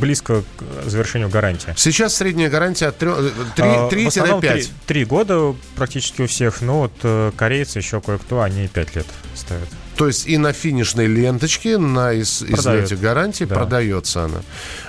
близко 0.00 0.42
к 0.42 0.88
завершению 0.88 1.28
гарантии. 1.28 1.72
Сейчас 1.76 2.14
средняя 2.16 2.48
гарантия 2.50 2.86
от 2.86 3.02
А, 3.02 3.06
в 3.06 4.06
основном 4.06 4.40
3-5. 4.40 4.52
три- 4.52 4.66
Три 4.86 5.04
года 5.04 5.54
практически 5.76 6.22
у 6.22 6.26
всех, 6.26 6.60
но 6.60 6.80
вот 6.82 6.92
э, 7.02 7.32
корейцы, 7.36 7.78
еще 7.78 8.00
кое-кто, 8.00 8.42
они 8.42 8.68
пять 8.68 8.94
лет 8.96 9.06
ставят. 9.34 9.68
То 9.96 10.06
есть 10.08 10.26
и 10.26 10.36
на 10.36 10.52
финишной 10.52 11.06
ленточке, 11.06 11.78
на 11.78 12.12
из, 12.12 12.38
Продают. 12.42 12.84
изъятие 12.84 12.98
гарантии 12.98 13.44
Да. 13.44 13.54
продается 13.54 14.24
она. 14.24 14.42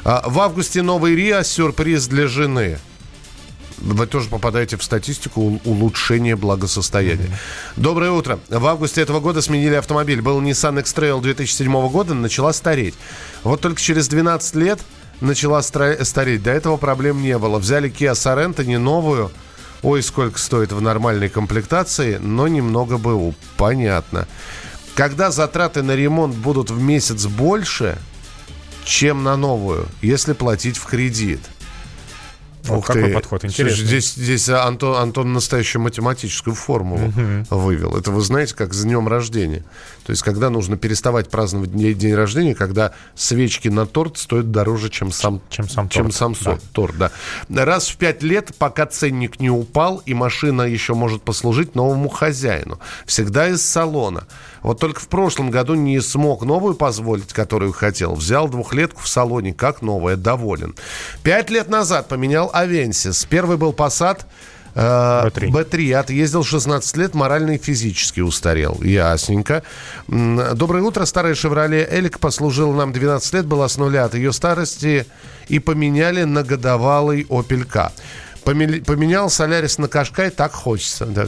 А, 0.03 0.23
в 0.27 0.39
августе 0.39 0.81
новый 0.81 1.15
РИА 1.15 1.43
сюрприз 1.43 2.07
для 2.07 2.27
жены. 2.27 2.77
Вы 3.77 4.07
тоже 4.07 4.27
попадаете 4.29 4.75
в 4.77 4.83
статистику 4.83 5.59
улучшения 5.63 6.35
благосостояния. 6.35 7.29
Доброе 7.75 8.11
утро. 8.11 8.39
В 8.49 8.65
августе 8.65 9.01
этого 9.01 9.19
года 9.19 9.41
сменили 9.41 9.75
автомобиль. 9.75 10.21
Был 10.21 10.41
Nissan 10.41 10.79
X-Trail 10.79 11.21
2007 11.21 11.89
года, 11.89 12.13
начала 12.13 12.53
стареть. 12.53 12.95
Вот 13.43 13.61
только 13.61 13.79
через 13.79 14.07
12 14.07 14.55
лет 14.55 14.79
начала 15.21 15.61
стареть. 15.61 16.43
До 16.43 16.51
этого 16.51 16.77
проблем 16.77 17.21
не 17.21 17.37
было. 17.37 17.59
Взяли 17.59 17.89
Kia 17.89 18.13
Sorento, 18.13 18.65
не 18.65 18.79
новую. 18.79 19.31
Ой, 19.83 20.01
сколько 20.01 20.39
стоит 20.39 20.71
в 20.71 20.81
нормальной 20.81 21.29
комплектации, 21.29 22.17
но 22.17 22.47
немного 22.47 22.97
БУ. 22.97 23.35
Понятно. 23.57 24.27
Когда 24.95 25.29
затраты 25.29 25.83
на 25.83 25.95
ремонт 25.95 26.35
будут 26.35 26.71
в 26.71 26.81
месяц 26.81 27.27
больше, 27.27 27.99
чем 28.83 29.23
на 29.23 29.37
новую, 29.37 29.87
если 30.01 30.33
платить 30.33 30.77
в 30.77 30.85
кредит? 30.85 31.41
Вот 32.67 32.85
какой 32.85 33.09
подход 33.09 33.45
интересный. 33.45 33.85
Здесь, 33.85 34.13
здесь 34.13 34.49
Антон, 34.49 34.97
Антон 34.97 35.33
настоящую 35.33 35.81
математическую 35.81 36.55
формулу 36.55 37.11
вывел. 37.49 37.95
Это 37.97 38.11
вы 38.11 38.21
знаете, 38.21 38.55
как 38.55 38.73
с 38.73 38.83
днем 38.83 39.07
рождения. 39.07 39.63
То 40.05 40.11
есть, 40.11 40.23
когда 40.23 40.49
нужно 40.49 40.77
переставать 40.77 41.29
праздновать 41.29 41.75
день, 41.75 41.97
день 41.97 42.13
рождения, 42.13 42.55
когда 42.55 42.93
свечки 43.15 43.67
на 43.67 43.85
торт 43.85 44.17
стоят 44.17 44.51
дороже, 44.51 44.89
чем 44.89 45.11
сам, 45.11 45.41
Чем 45.49 45.67
сам 45.67 45.89
чем 45.89 46.05
торт. 46.11 46.15
сам 46.15 46.33
Да. 46.43 46.59
торт. 46.73 46.97
Да. 46.97 47.11
Раз 47.49 47.89
в 47.89 47.97
пять 47.97 48.23
лет, 48.23 48.51
пока 48.57 48.85
ценник 48.85 49.39
не 49.39 49.49
упал, 49.49 50.01
и 50.05 50.13
машина 50.13 50.61
еще 50.61 50.93
может 50.93 51.23
послужить 51.23 51.75
новому 51.75 52.09
хозяину. 52.09 52.79
Всегда 53.05 53.49
из 53.49 53.61
салона. 53.61 54.27
Вот 54.63 54.79
только 54.79 54.99
в 54.99 55.07
прошлом 55.07 55.49
году 55.51 55.75
не 55.75 55.99
смог 56.01 56.43
новую 56.43 56.73
позволить, 56.75 57.31
которую 57.33 57.71
хотел. 57.73 58.15
Взял 58.15 58.47
двухлетку 58.49 59.01
в 59.01 59.07
салоне, 59.07 59.53
как 59.53 59.81
новая, 59.81 60.15
доволен. 60.15 60.75
Пять 61.23 61.49
лет 61.49 61.69
назад 61.69 62.07
поменял 62.07 62.49
Авенсис. 62.59 63.25
Первый 63.25 63.57
был 63.57 63.71
Passat. 63.71 64.21
э, 64.73 64.79
B3. 65.27 65.51
B3. 65.51 65.93
Отъездил 65.93 66.43
16 66.43 66.97
лет, 66.97 67.15
морально 67.15 67.51
и 67.51 67.57
физически 67.57 68.21
устарел. 68.21 68.79
Ясненько. 68.83 69.63
Доброе 70.07 70.83
утро. 70.83 71.05
Старая 71.05 71.35
«Шевроле 71.35 71.87
Элик» 71.89 72.19
послужила 72.19 72.73
нам 72.73 72.93
12 72.93 73.33
лет, 73.33 73.45
была 73.45 73.67
с 73.67 73.77
нуля 73.77 74.05
от 74.05 74.13
ее 74.13 74.31
старости 74.33 75.05
и 75.47 75.59
поменяли 75.59 76.23
на 76.23 76.43
годовалый 76.43 77.25
«Опель 77.29 77.65
К». 77.65 77.91
Помели- 78.47 78.79
поменял 78.79 79.29
Солярис 79.29 79.77
на 79.77 79.89
Кашкай, 79.89 80.29
так 80.29 80.53
хочется. 80.53 81.05
Да. 81.05 81.25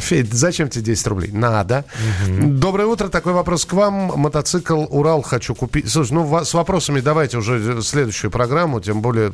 Федь, 0.00 0.32
зачем 0.32 0.68
тебе 0.68 0.82
10 0.82 1.06
рублей? 1.06 1.30
Надо. 1.30 1.84
Доброе 2.28 2.86
утро, 2.86 3.06
такой 3.06 3.34
вопрос 3.34 3.64
к 3.64 3.72
вам. 3.72 4.12
Мотоцикл 4.16 4.84
Урал 4.88 5.22
хочу 5.22 5.54
купить. 5.54 5.88
Слушай, 5.88 6.14
ну 6.14 6.44
с 6.44 6.52
вопросами 6.52 6.98
давайте 6.98 7.38
уже 7.38 7.80
следующую 7.82 8.32
программу, 8.32 8.80
тем 8.80 9.00
более, 9.00 9.32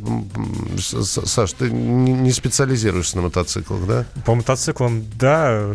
Саш, 0.78 1.52
ты 1.54 1.70
не 1.70 2.32
специализируешься 2.32 3.16
на 3.16 3.22
мотоциклах, 3.22 3.86
да? 3.86 4.04
По 4.26 4.34
мотоциклам, 4.34 5.02
да. 5.18 5.74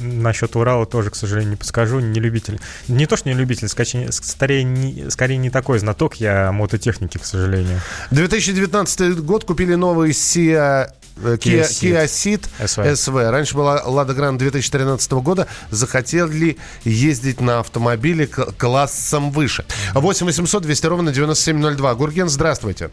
Насчет 0.00 0.56
Урала 0.56 0.86
тоже, 0.86 1.10
к 1.10 1.14
сожалению, 1.14 1.50
не 1.50 1.56
подскажу. 1.56 2.00
Не 2.00 2.20
любитель. 2.20 2.58
Не 2.88 3.04
то, 3.04 3.18
что 3.18 3.28
не 3.28 3.34
любитель, 3.34 3.68
скорее, 3.68 4.10
скорее, 4.12 4.62
не, 4.62 5.10
скорее 5.10 5.36
не 5.36 5.50
такой 5.50 5.78
знаток 5.78 6.14
я 6.14 6.52
мототехники, 6.52 7.18
к 7.18 7.26
сожалению. 7.26 7.80
2019 8.12 9.18
год 9.18 9.44
купили 9.44 9.74
новый 9.74 10.12
Kia 10.12 10.54
э, 10.56 10.69
Kia, 11.16 11.36
Kia 11.36 11.62
Kia 11.64 12.04
Ceed 12.06 12.48
SV. 12.58 12.92
SV. 12.92 13.30
Раньше 13.30 13.54
была 13.54 13.82
Lada 13.86 14.16
Grant 14.16 14.38
2013 14.38 15.12
года. 15.12 15.46
Захотели 15.70 16.56
ездить 16.84 17.40
на 17.40 17.58
автомобиле 17.60 18.26
классом 18.26 19.30
выше. 19.30 19.64
8 19.94 20.26
800 20.26 20.62
200 20.62 20.86
ровно 20.86 21.12
9702. 21.12 21.94
Гурген, 21.94 22.28
здравствуйте. 22.28 22.90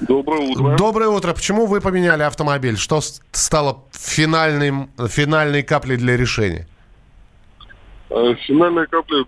Доброе 0.00 0.40
утро. 0.50 0.76
Доброе 0.76 1.08
утро. 1.08 1.32
Почему 1.32 1.66
вы 1.66 1.80
поменяли 1.80 2.22
автомобиль? 2.22 2.76
Что 2.76 3.00
стало 3.32 3.84
финальным, 3.92 4.90
финальной 5.08 5.62
каплей 5.62 5.96
для 5.96 6.16
решения? 6.18 6.66
Э, 8.10 8.34
Финальной 8.46 8.86
каплей 8.86 9.24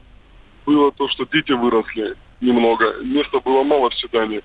было 0.67 0.93
то, 0.93 1.09
что 1.09 1.25
дети 1.33 1.53
выросли 1.53 2.15
немного. 2.43 3.03
Места 3.03 3.41
было 3.41 3.63
мало 3.63 3.89
в 3.89 3.95
седане. 3.95 4.43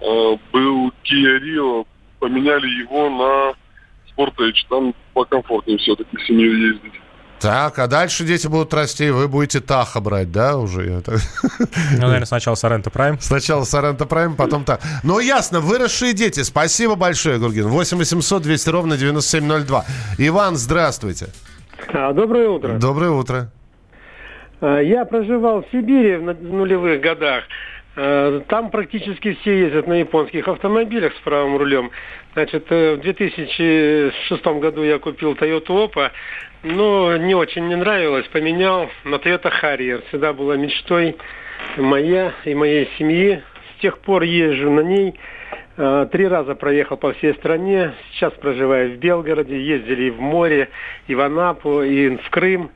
Э, 0.00 0.36
Был 0.52 0.88
Kia 1.04 1.38
Rio, 1.40 1.86
поменяли 2.20 2.66
его 2.66 3.10
на 3.10 3.54
Sportage. 4.12 4.66
Там 4.68 4.94
покомфортнее 5.14 5.78
все-таки 5.78 6.16
с 6.18 6.26
семьей 6.26 6.72
ездить. 6.72 6.92
Так, 7.40 7.78
а 7.78 7.86
дальше 7.86 8.24
дети 8.24 8.46
будут 8.48 8.74
расти, 8.74 9.06
и 9.06 9.10
вы 9.10 9.26
будете 9.26 9.60
Таха 9.60 10.00
брать, 10.00 10.30
да, 10.30 10.58
уже? 10.58 11.02
Ну, 11.06 12.00
наверное, 12.02 12.26
сначала 12.26 12.54
Соренто 12.54 12.90
Прайм. 12.90 13.18
Сначала 13.18 13.64
Соренто 13.64 14.04
Прайм, 14.04 14.36
потом 14.36 14.64
так. 14.66 14.82
Ну, 15.02 15.18
ясно, 15.20 15.60
выросшие 15.60 16.12
дети. 16.12 16.42
Спасибо 16.42 16.96
большое, 16.96 17.38
Гургин. 17.38 17.66
8 17.68 17.96
800 17.96 18.42
200 18.42 18.68
ровно 18.68 18.98
9702. 18.98 19.84
Иван, 20.18 20.56
здравствуйте. 20.56 21.28
А, 21.94 22.12
Доброе 22.12 22.50
утро. 22.50 22.74
Доброе 22.74 23.10
утро. 23.12 23.50
А, 24.60 24.80
Я 24.80 25.06
проживал 25.06 25.62
в 25.62 25.66
Сибири 25.72 26.16
в 26.16 26.52
нулевых 26.52 27.00
годах. 27.00 27.44
А, 27.96 28.40
Там 28.48 28.70
практически 28.70 29.34
все 29.40 29.60
ездят 29.60 29.86
на 29.86 29.94
японских 29.94 30.46
автомобилях 30.48 31.12
с 31.14 31.20
правым 31.20 31.56
рулем. 31.56 31.90
Значит, 32.34 32.66
э, 32.70 32.94
в 32.94 33.00
2006 33.00 34.60
году 34.60 34.82
я 34.82 34.98
купил 34.98 35.32
Toyota 35.32 35.66
Oppo, 35.68 36.10
но 36.62 37.16
не 37.16 37.34
очень 37.34 37.64
мне 37.64 37.76
нравилось, 37.76 38.26
поменял 38.28 38.88
на 39.04 39.16
Toyota 39.16 39.52
Harrier. 39.62 40.02
Всегда 40.08 40.32
была 40.32 40.56
мечтой 40.56 41.16
моя 41.76 42.32
и 42.44 42.54
моей 42.54 42.88
семьи. 42.96 43.42
С 43.76 43.80
тех 43.80 43.98
пор 43.98 44.22
езжу 44.22 44.70
на 44.70 44.80
ней. 44.80 45.14
А, 45.76 46.06
Три 46.06 46.28
раза 46.28 46.54
проехал 46.54 46.96
по 46.96 47.12
всей 47.14 47.34
стране. 47.34 47.94
Сейчас 48.12 48.32
проживаю 48.34 48.92
в 48.92 48.98
Белгороде. 48.98 49.60
Ездили 49.60 50.04
и 50.04 50.10
в 50.10 50.20
море, 50.20 50.68
и 51.08 51.14
в 51.16 51.20
Анапу, 51.20 51.82
и 51.82 52.16
в 52.16 52.30
Крым. 52.30 52.70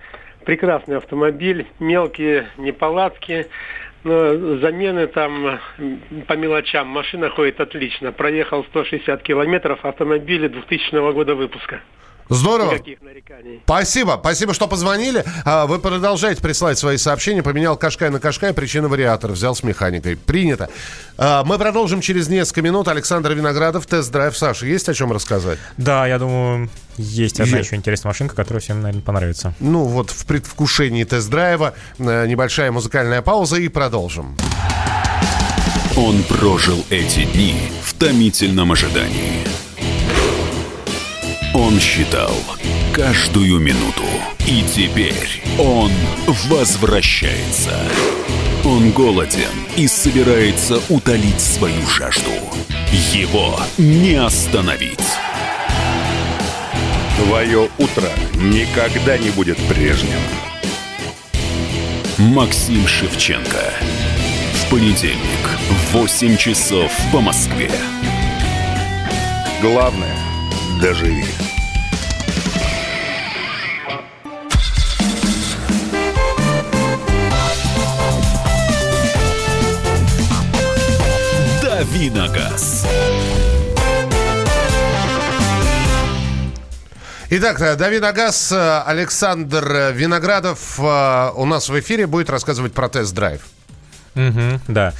Прекрасный 0.44 0.98
автомобиль, 0.98 1.66
мелкие 1.78 2.48
неполадки, 2.58 3.46
замены 4.04 5.06
там 5.06 5.58
м, 5.78 6.00
по 6.28 6.34
мелочам. 6.34 6.86
Машина 6.88 7.30
ходит 7.30 7.60
отлично. 7.60 8.12
Проехал 8.12 8.64
160 8.64 9.22
километров, 9.22 9.84
автомобиля 9.84 10.48
2000 10.48 11.12
года 11.12 11.34
выпуска. 11.34 11.80
Здорово. 12.30 12.72
Никаких 12.72 13.02
нареканий. 13.02 13.60
Спасибо, 13.64 14.16
спасибо, 14.18 14.54
что 14.54 14.66
позвонили. 14.66 15.22
А, 15.44 15.66
Вы 15.66 15.78
продолжаете 15.78 16.40
присылать 16.40 16.78
свои 16.78 16.96
сообщения. 16.96 17.42
Поменял 17.42 17.76
Кашкай 17.76 18.08
на 18.08 18.18
Кашкай, 18.18 18.54
причина 18.54 18.88
вариатор. 18.88 19.30
Взял 19.32 19.54
с 19.54 19.62
механикой. 19.62 20.16
Принято. 20.16 20.70
А, 21.18 21.44
Мы 21.44 21.58
продолжим 21.58 22.00
через 22.00 22.28
несколько 22.30 22.62
минут. 22.62 22.88
Александр 22.88 23.32
Виноградов, 23.32 23.86
тест-драйв. 23.86 24.34
Саша, 24.38 24.64
есть 24.64 24.88
о 24.88 24.94
чем 24.94 25.12
рассказать? 25.12 25.58
Да, 25.76 26.06
я 26.06 26.18
думаю, 26.18 26.70
есть 26.96 27.40
одна 27.40 27.58
еще 27.58 27.76
интересная 27.76 28.10
машинка, 28.10 28.34
которая 28.34 28.60
всем, 28.60 28.80
наверное, 28.82 29.02
понравится. 29.02 29.54
Ну, 29.60 29.84
вот 29.84 30.10
в 30.10 30.26
предвкушении 30.26 31.04
тест-драйва 31.04 31.74
э, 31.98 32.26
небольшая 32.26 32.72
музыкальная 32.72 33.22
пауза 33.22 33.56
и 33.56 33.68
продолжим. 33.68 34.36
Он 35.96 36.22
прожил 36.24 36.84
эти 36.90 37.24
дни 37.24 37.54
в 37.82 37.94
томительном 37.94 38.72
ожидании. 38.72 39.46
Он 41.54 41.78
считал 41.78 42.34
каждую 42.92 43.60
минуту. 43.60 44.02
И 44.46 44.62
теперь 44.62 45.42
он 45.58 45.90
возвращается. 46.48 47.78
Он 48.64 48.90
голоден 48.90 49.50
и 49.76 49.86
собирается 49.86 50.80
утолить 50.88 51.40
свою 51.40 51.86
жажду. 51.86 52.30
Его 53.12 53.60
не 53.78 54.14
остановить. 54.14 54.98
Твое 57.16 57.68
утро 57.78 58.08
никогда 58.36 59.16
не 59.16 59.30
будет 59.30 59.56
прежним. 59.68 60.18
Максим 62.18 62.86
Шевченко. 62.88 63.72
В 64.54 64.70
понедельник 64.70 65.48
в 65.68 65.94
8 65.94 66.36
часов 66.36 66.92
по 67.12 67.20
Москве. 67.20 67.70
Главное– 69.62 70.16
доживи. 70.80 71.24
Давиногаз. 81.62 82.86
Итак, 87.30 87.60
э, 87.60 87.74
Давид 87.76 88.04
Агас, 88.04 88.52
э, 88.52 88.82
Александр 88.86 89.92
Виноградов 89.94 90.78
э, 90.78 91.30
у 91.34 91.46
нас 91.46 91.68
в 91.70 91.80
эфире 91.80 92.06
будет 92.06 92.28
рассказывать 92.28 92.74
про 92.74 92.88
тест-драйв. 92.88 93.40
Мгм, 94.14 94.60
да. 94.68 94.92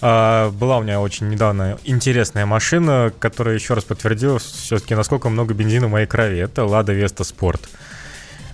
А, 0.00 0.50
Была 0.50 0.78
у 0.78 0.82
меня 0.82 1.00
очень 1.00 1.28
недавно 1.28 1.78
интересная 1.84 2.46
машина, 2.46 3.12
которая 3.18 3.56
еще 3.56 3.74
раз 3.74 3.84
подтвердила 3.84 4.38
все-таки, 4.38 4.94
насколько 4.94 5.28
много 5.28 5.54
бензина 5.54 5.88
в 5.88 5.90
моей 5.90 6.06
крови. 6.06 6.38
Это 6.38 6.62
Lada 6.62 6.86
Vesta 6.86 7.24
Sport. 7.24 7.60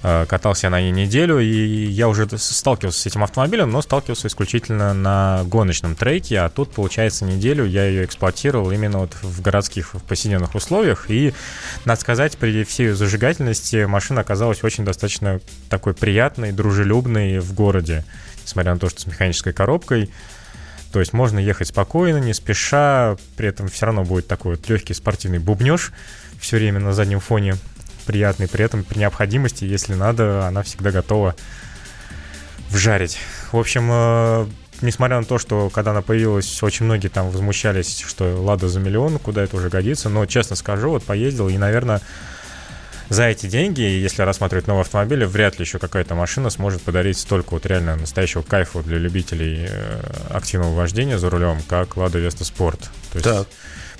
А, 0.02 0.26
Катался 0.26 0.66
я 0.66 0.70
на 0.70 0.80
ней 0.80 0.92
неделю, 0.92 1.40
и 1.40 1.86
я 1.86 2.08
уже 2.08 2.28
сталкивался 2.38 3.00
с 3.00 3.06
этим 3.06 3.24
автомобилем, 3.24 3.70
но 3.70 3.82
сталкивался 3.82 4.28
исключительно 4.28 4.94
на 4.94 5.42
гоночном 5.44 5.94
треке, 5.94 6.40
а 6.40 6.48
тут, 6.48 6.72
получается, 6.72 7.24
неделю 7.24 7.64
я 7.64 7.84
ее 7.84 8.04
эксплуатировал 8.04 8.70
именно 8.70 8.98
вот 8.98 9.14
в 9.22 9.40
городских 9.40 9.94
в 9.94 10.02
повседневных 10.02 10.54
условиях, 10.54 11.06
и, 11.10 11.34
надо 11.84 12.00
сказать, 12.00 12.38
при 12.38 12.64
всей 12.64 12.90
зажигательности 12.90 13.84
машина 13.84 14.20
оказалась 14.20 14.62
очень 14.62 14.84
достаточно 14.84 15.40
такой 15.68 15.94
приятной, 15.94 16.52
дружелюбной 16.52 17.38
в 17.40 17.52
городе, 17.54 18.04
несмотря 18.44 18.74
на 18.74 18.78
то, 18.78 18.88
что 18.88 19.00
с 19.00 19.06
механической 19.06 19.52
коробкой. 19.52 20.10
То 20.92 21.00
есть 21.00 21.12
можно 21.12 21.38
ехать 21.38 21.68
спокойно, 21.68 22.16
не 22.16 22.32
спеша, 22.32 23.16
при 23.36 23.48
этом 23.48 23.68
все 23.68 23.86
равно 23.86 24.04
будет 24.04 24.26
такой 24.26 24.56
вот 24.56 24.66
легкий 24.70 24.94
спортивный 24.94 25.38
бубнеж 25.38 25.92
все 26.38 26.56
время 26.56 26.80
на 26.80 26.92
заднем 26.92 27.20
фоне 27.20 27.56
приятный. 28.08 28.48
При 28.48 28.64
этом 28.64 28.84
при 28.84 28.98
необходимости, 28.98 29.64
если 29.64 29.94
надо, 29.94 30.46
она 30.46 30.62
всегда 30.62 30.90
готова 30.90 31.36
вжарить. 32.70 33.18
В 33.52 33.58
общем, 33.58 33.88
э, 33.92 34.46
несмотря 34.80 35.18
на 35.18 35.24
то, 35.24 35.38
что 35.38 35.68
когда 35.68 35.90
она 35.90 36.00
появилась, 36.00 36.62
очень 36.62 36.86
многие 36.86 37.08
там 37.08 37.28
возмущались, 37.28 38.00
что 38.00 38.40
Лада 38.42 38.68
за 38.68 38.80
миллион, 38.80 39.18
куда 39.18 39.42
это 39.44 39.56
уже 39.56 39.68
годится. 39.68 40.08
Но, 40.08 40.24
честно 40.24 40.56
скажу, 40.56 40.88
вот 40.88 41.04
поездил, 41.04 41.48
и, 41.48 41.58
наверное, 41.58 42.00
за 43.10 43.24
эти 43.24 43.46
деньги, 43.46 43.82
если 43.82 44.22
рассматривать 44.22 44.66
новые 44.66 44.82
автомобили, 44.82 45.24
вряд 45.24 45.58
ли 45.58 45.64
еще 45.64 45.78
какая-то 45.78 46.14
машина 46.14 46.48
сможет 46.50 46.82
подарить 46.82 47.18
столько 47.18 47.50
вот 47.50 47.66
реально 47.66 47.96
настоящего 47.96 48.42
кайфа 48.42 48.82
для 48.82 48.98
любителей 48.98 49.66
э, 49.68 50.00
активного 50.30 50.74
вождения 50.74 51.18
за 51.18 51.28
рулем, 51.28 51.58
как 51.68 51.96
Lada 51.96 52.26
Vesta 52.26 52.42
Sport. 52.42 52.80
То 53.12 53.18
есть 53.18 53.24
Так. 53.24 53.48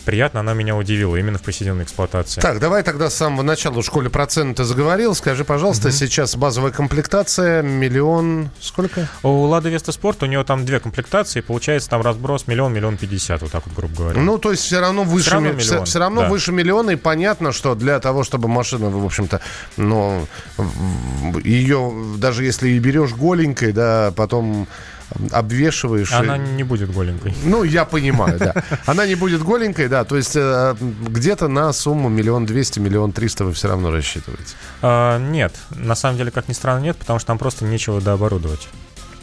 Приятно 0.09 0.41
она 0.41 0.55
меня 0.55 0.75
удивила 0.75 1.17
именно 1.17 1.37
в 1.37 1.43
повседневной 1.43 1.85
эксплуатации. 1.85 2.41
Так, 2.41 2.61
давай 2.61 2.83
тогда 2.83 3.11
с 3.11 3.15
самого 3.15 3.43
начала. 3.43 3.83
В 3.83 3.85
школе 3.85 4.09
проценты 4.09 4.65
заговорил. 4.65 5.15
Скажи, 5.15 5.45
пожалуйста, 5.45 5.93
сейчас 5.93 6.35
базовая 6.35 6.71
комплектация 6.71 7.61
миллион... 7.61 8.49
Сколько? 8.59 9.07
У 9.23 9.29
Lada 9.49 9.65
Vesta 9.65 9.95
Sport 9.95 10.25
у 10.25 10.27
нее 10.27 10.43
там 10.45 10.65
две 10.65 10.81
комплектации, 10.81 11.43
получается 11.43 11.91
там 11.91 12.01
разброс 12.01 12.47
миллион, 12.47 12.73
миллион 12.73 12.97
пятьдесят, 12.97 13.43
вот 13.43 13.53
так 13.53 13.67
вот, 13.67 13.77
грубо 13.77 13.95
говоря. 13.95 14.19
Ну, 14.19 14.39
то 14.39 14.51
есть 14.51 14.63
все 14.63 14.81
равно 14.81 15.03
выше, 15.03 15.33
равно 15.33 15.53
ми- 15.53 15.59
все, 15.59 15.73
миллион, 15.73 15.85
все 15.85 15.99
равно 15.99 16.23
да. 16.23 16.29
выше 16.31 16.53
миллиона, 16.53 16.93
и 16.93 16.97
понятно, 16.97 17.53
что 17.53 17.75
для 17.75 18.01
того, 18.01 18.25
чтобы 18.25 18.49
машина, 18.49 18.89
в 18.89 19.05
общем-то, 19.05 19.43
ну, 19.77 20.27
ее, 21.45 21.93
даже 22.17 22.45
если 22.45 22.71
и 22.71 22.79
берешь 22.79 23.13
голенькой, 23.13 23.73
да, 23.73 24.15
потом 24.17 24.69
обвешиваешь. 25.33 26.13
Она 26.13 26.37
и- 26.37 26.41
не 26.41 26.63
будет 26.65 26.93
голенькой. 26.93 27.35
Ну, 27.45 27.65
я 27.65 27.85
понимаю, 27.85 28.39
да. 28.39 28.55
Она 28.87 29.07
не 29.07 29.15
будет 29.15 29.43
голенькой, 29.43 29.89
да. 29.89 30.05
То 30.05 30.17
есть 30.17 30.37
э, 30.37 30.75
где-то 30.81 31.49
на 31.49 31.73
сумму 31.73 32.09
миллион 32.09 32.47
двести, 32.47 32.79
миллион 32.81 33.13
триста 33.13 33.45
вы 33.45 33.53
все 33.53 33.69
равно 33.69 33.91
рассчитываете. 33.91 34.55
А, 34.83 35.19
нет, 35.19 35.55
на 35.71 35.95
самом 35.95 36.17
деле, 36.19 36.31
как 36.31 36.49
ни 36.49 36.53
странно, 36.53 36.83
нет, 36.85 36.97
потому 36.97 37.19
что 37.19 37.27
там 37.29 37.39
просто 37.39 37.65
нечего 37.65 38.01
дооборудовать. 38.01 38.69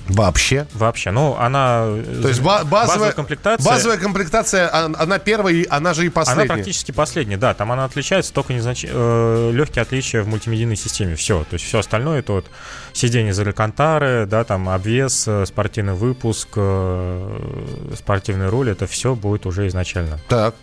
Вообще. 0.08 0.68
Вообще. 0.74 1.12
Ну, 1.12 1.36
она... 1.38 1.86
То 2.22 2.28
есть 2.28 2.41
ба- 2.41 2.63
базовая, 2.63 3.12
комплектация... 3.12 3.65
базовая 3.65 3.98
комплектация, 3.98 4.70
она 4.74 5.20
первая, 5.20 5.65
она 5.70 5.94
же 5.94 6.06
и 6.06 6.10
последняя. 6.10 6.44
Она 6.46 6.54
практически 6.54 6.91
последняя, 6.91 7.38
да. 7.38 7.54
Там 7.54 7.72
она 7.72 7.86
отличается, 7.86 8.34
только 8.34 8.54
незнач... 8.54 8.86
э, 8.88 9.52
легкие 9.54 9.82
отличия 9.82 10.22
в 10.22 10.28
мультимедийной 10.28 10.76
системе. 10.76 11.15
Все. 11.15 11.44
То 11.50 11.56
есть 11.56 11.65
все 11.65 11.80
остальное 11.80 12.20
это 12.20 12.34
вот 12.34 12.46
сиденье 12.94 13.32
из 13.32 13.39
алькантары, 13.39 14.26
да, 14.26 14.44
там 14.44 14.70
обвес, 14.70 15.26
э, 15.28 15.46
спортивный 15.46 15.94
выпуск, 15.94 16.50
э, 16.56 17.94
спортивный 17.98 18.50
руль. 18.50 18.70
Это 18.70 18.88
все 18.88 19.15
будет 19.15 19.46
уже 19.46 19.68
изначально. 19.68 20.20
Так. 20.28 20.56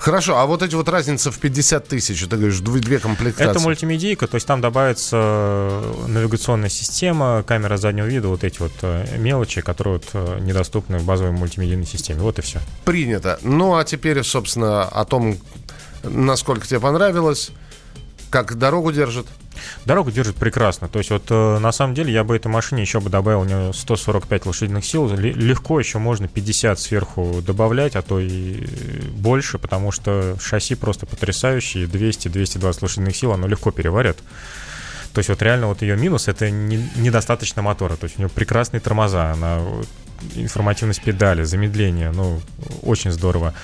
Хорошо, 0.00 0.38
а 0.38 0.46
вот 0.46 0.62
эти 0.62 0.74
вот 0.74 0.88
разница 0.88 1.30
в 1.30 1.38
50 1.38 1.86
тысяч, 1.86 2.20
ты 2.22 2.36
говоришь, 2.36 2.58
две, 2.60 2.80
две 2.80 2.98
комплектации. 2.98 3.50
Это 3.50 3.60
мультимедийка, 3.60 4.26
то 4.26 4.36
есть 4.36 4.46
там 4.46 4.62
добавится 4.62 5.16
э, 5.20 6.04
навигационная 6.08 6.70
система, 6.70 7.44
камера 7.46 7.76
заднего 7.76 8.06
вида, 8.06 8.28
вот 8.28 8.42
эти 8.42 8.60
вот 8.60 8.72
э, 8.80 9.18
мелочи, 9.18 9.60
которые 9.60 9.94
вот 9.94 10.06
э, 10.14 10.38
недоступны 10.40 10.98
в 10.98 11.04
базовой 11.04 11.32
мультимедийной 11.32 11.84
системе. 11.84 12.20
Вот 12.20 12.38
и 12.38 12.42
все. 12.42 12.60
Принято. 12.84 13.38
Ну, 13.42 13.76
а 13.76 13.84
теперь, 13.84 14.22
собственно, 14.22 14.84
о 14.84 15.04
том, 15.04 15.36
насколько 16.02 16.66
тебе 16.66 16.80
понравилось, 16.80 17.50
как 18.30 18.56
дорогу 18.56 18.92
держит. 18.92 19.26
Дорогу 19.84 20.10
держит 20.10 20.36
прекрасно. 20.36 20.88
То 20.88 20.98
есть 20.98 21.10
вот 21.10 21.24
э, 21.30 21.58
на 21.58 21.72
самом 21.72 21.94
деле 21.94 22.12
я 22.12 22.24
бы 22.24 22.36
этой 22.36 22.46
машине 22.46 22.82
еще 22.82 23.00
бы 23.00 23.10
добавил 23.10 23.40
у 23.40 23.44
нее 23.44 23.72
145 23.74 24.46
лошадиных 24.46 24.84
сил. 24.84 25.12
Ле- 25.14 25.32
Легко 25.32 25.78
еще 25.80 25.98
можно 25.98 26.28
50 26.28 26.78
сверху 26.78 27.42
добавлять, 27.44 27.96
а 27.96 28.02
то 28.02 28.20
и 28.20 28.64
больше, 29.12 29.58
потому 29.58 29.90
что 29.92 30.36
шасси 30.40 30.76
просто 30.76 31.06
потрясающие. 31.06 31.86
200-220 31.86 32.78
лошадиных 32.82 33.16
сил 33.16 33.32
оно 33.32 33.46
легко 33.48 33.70
переварит. 33.70 34.16
То 35.12 35.18
есть 35.18 35.28
вот 35.28 35.42
реально 35.42 35.66
вот 35.66 35.82
ее 35.82 35.96
минус 35.96 36.28
это 36.28 36.50
не- 36.50 36.88
недостаточно 36.96 37.60
мотора. 37.62 37.96
То 37.96 38.04
есть 38.04 38.16
у 38.18 38.22
нее 38.22 38.28
прекрасные 38.30 38.80
тормоза, 38.80 39.32
она 39.32 39.60
информативность 40.36 41.02
педали, 41.02 41.42
замедление, 41.44 42.10
ну 42.12 42.40
очень 42.82 43.10
здорово. 43.10 43.54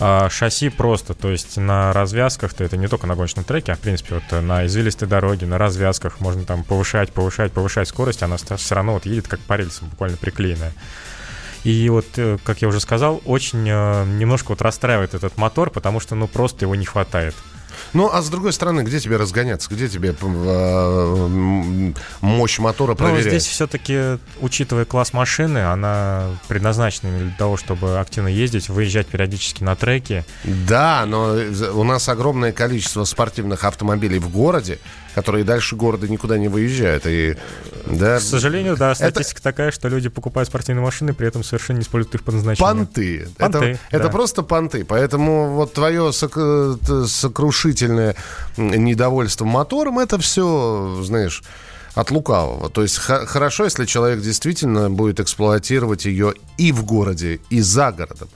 А 0.00 0.28
шасси 0.28 0.70
просто, 0.70 1.14
то 1.14 1.30
есть 1.30 1.56
на 1.56 1.92
развязках-то 1.92 2.64
это 2.64 2.76
не 2.76 2.88
только 2.88 3.06
на 3.06 3.14
гоночном 3.14 3.44
треке, 3.44 3.72
а 3.72 3.76
в 3.76 3.80
принципе 3.80 4.16
вот 4.16 4.42
на 4.42 4.66
извилистой 4.66 5.06
дороге, 5.06 5.46
на 5.46 5.56
развязках 5.56 6.20
можно 6.20 6.44
там 6.44 6.64
повышать, 6.64 7.12
повышать, 7.12 7.52
повышать 7.52 7.88
скорость, 7.88 8.22
она 8.22 8.36
все 8.36 8.74
равно 8.74 8.94
вот 8.94 9.06
едет 9.06 9.28
как 9.28 9.40
по 9.40 9.54
рельсам, 9.54 9.88
буквально 9.88 10.16
приклеенная. 10.16 10.72
И 11.64 11.88
вот, 11.88 12.06
э, 12.16 12.36
как 12.44 12.60
я 12.60 12.68
уже 12.68 12.78
сказал, 12.78 13.22
очень 13.24 13.66
э, 13.66 14.04
немножко 14.04 14.50
вот 14.50 14.60
расстраивает 14.60 15.14
этот 15.14 15.38
мотор, 15.38 15.70
потому 15.70 15.98
что, 15.98 16.14
ну, 16.14 16.28
просто 16.28 16.66
его 16.66 16.74
не 16.74 16.84
хватает. 16.84 17.34
Ну, 17.92 18.10
а 18.12 18.22
с 18.22 18.28
другой 18.28 18.52
стороны, 18.52 18.82
где 18.82 19.00
тебе 19.00 19.16
разгоняться? 19.16 19.68
Где 19.70 19.88
тебе 19.88 20.14
э, 20.20 21.92
мощь 22.20 22.58
мотора 22.58 22.90
Но 22.90 22.96
проверять? 22.96 23.24
Ну, 23.24 23.30
здесь 23.30 23.46
все-таки, 23.46 24.18
учитывая 24.40 24.84
класс 24.84 25.12
машины, 25.12 25.58
она 25.58 26.26
предназначена 26.48 27.18
для 27.18 27.34
того, 27.36 27.56
чтобы 27.56 27.98
активно 27.98 28.28
ездить, 28.28 28.68
выезжать 28.68 29.06
периодически 29.06 29.62
на 29.62 29.76
треки. 29.76 30.24
Да, 30.44 31.04
но 31.06 31.36
у 31.74 31.84
нас 31.84 32.08
огромное 32.08 32.52
количество 32.52 33.04
спортивных 33.04 33.64
автомобилей 33.64 34.18
в 34.18 34.30
городе, 34.30 34.78
которые 35.14 35.44
дальше 35.44 35.76
города 35.76 36.08
никуда 36.08 36.38
не 36.38 36.48
выезжают. 36.48 37.06
И, 37.06 37.36
да, 37.86 38.18
К 38.18 38.22
сожалению, 38.22 38.76
да, 38.76 38.92
Это- 38.92 39.10
статистика 39.10 39.42
такая, 39.42 39.70
что 39.70 39.88
люди 39.88 40.08
покупают 40.08 40.48
спортивные 40.48 40.82
машины, 40.82 41.14
при 41.14 41.28
этом 41.28 41.44
совершенно 41.44 41.78
не 41.78 41.82
используют 41.82 42.14
их 42.16 42.22
по 42.24 42.32
назначению. 42.32 42.76
Понты. 42.86 43.28
Понты, 43.38 43.58
это, 43.58 43.78
это 43.90 44.04
да. 44.04 44.08
просто 44.10 44.42
понты. 44.42 44.84
Поэтому 44.84 45.50
вот 45.54 45.72
твое 45.72 46.12
сок- 46.12 46.36
э, 46.36 47.04
сокрушительное 47.06 48.16
недовольство 48.56 49.44
мотором, 49.44 49.98
это 49.98 50.18
все, 50.18 51.00
знаешь, 51.02 51.42
от 51.94 52.10
лукавого. 52.10 52.70
То 52.70 52.82
есть 52.82 52.98
хорошо, 52.98 53.64
если 53.64 53.84
человек 53.84 54.20
действительно 54.20 54.90
будет 54.90 55.20
эксплуатировать 55.20 56.06
ее 56.06 56.34
и 56.58 56.72
в 56.72 56.84
городе, 56.84 57.40
и 57.50 57.60
за 57.60 57.92
городом. 57.92 58.28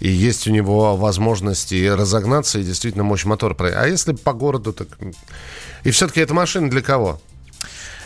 И 0.00 0.08
есть 0.08 0.46
у 0.48 0.50
него 0.50 0.96
возможности 0.96 1.86
разогнаться 1.86 2.58
и 2.58 2.64
действительно 2.64 3.04
мощь 3.04 3.24
мотора. 3.24 3.56
А 3.76 3.86
если 3.86 4.12
по 4.12 4.32
городу, 4.32 4.72
так... 4.72 4.88
И 5.82 5.90
все-таки 5.90 6.20
эта 6.20 6.34
машина 6.34 6.70
для 6.70 6.82
кого? 6.82 7.20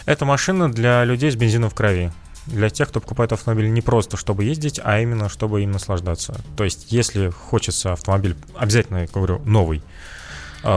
Это 0.06 0.24
машина 0.24 0.72
для 0.72 1.04
людей 1.04 1.30
с 1.30 1.36
бензином 1.36 1.70
в 1.70 1.74
крови. 1.74 2.12
Для 2.46 2.70
тех, 2.70 2.88
кто 2.88 3.00
покупает 3.00 3.32
автомобиль 3.32 3.70
не 3.70 3.82
просто 3.82 4.16
чтобы 4.16 4.44
ездить, 4.44 4.80
а 4.82 5.00
именно 5.00 5.28
чтобы 5.28 5.62
им 5.62 5.72
наслаждаться. 5.72 6.40
То 6.56 6.64
есть, 6.64 6.86
если 6.90 7.28
хочется 7.28 7.92
автомобиль, 7.92 8.36
обязательно, 8.56 8.98
я 8.98 9.06
говорю, 9.06 9.40
новый, 9.44 9.82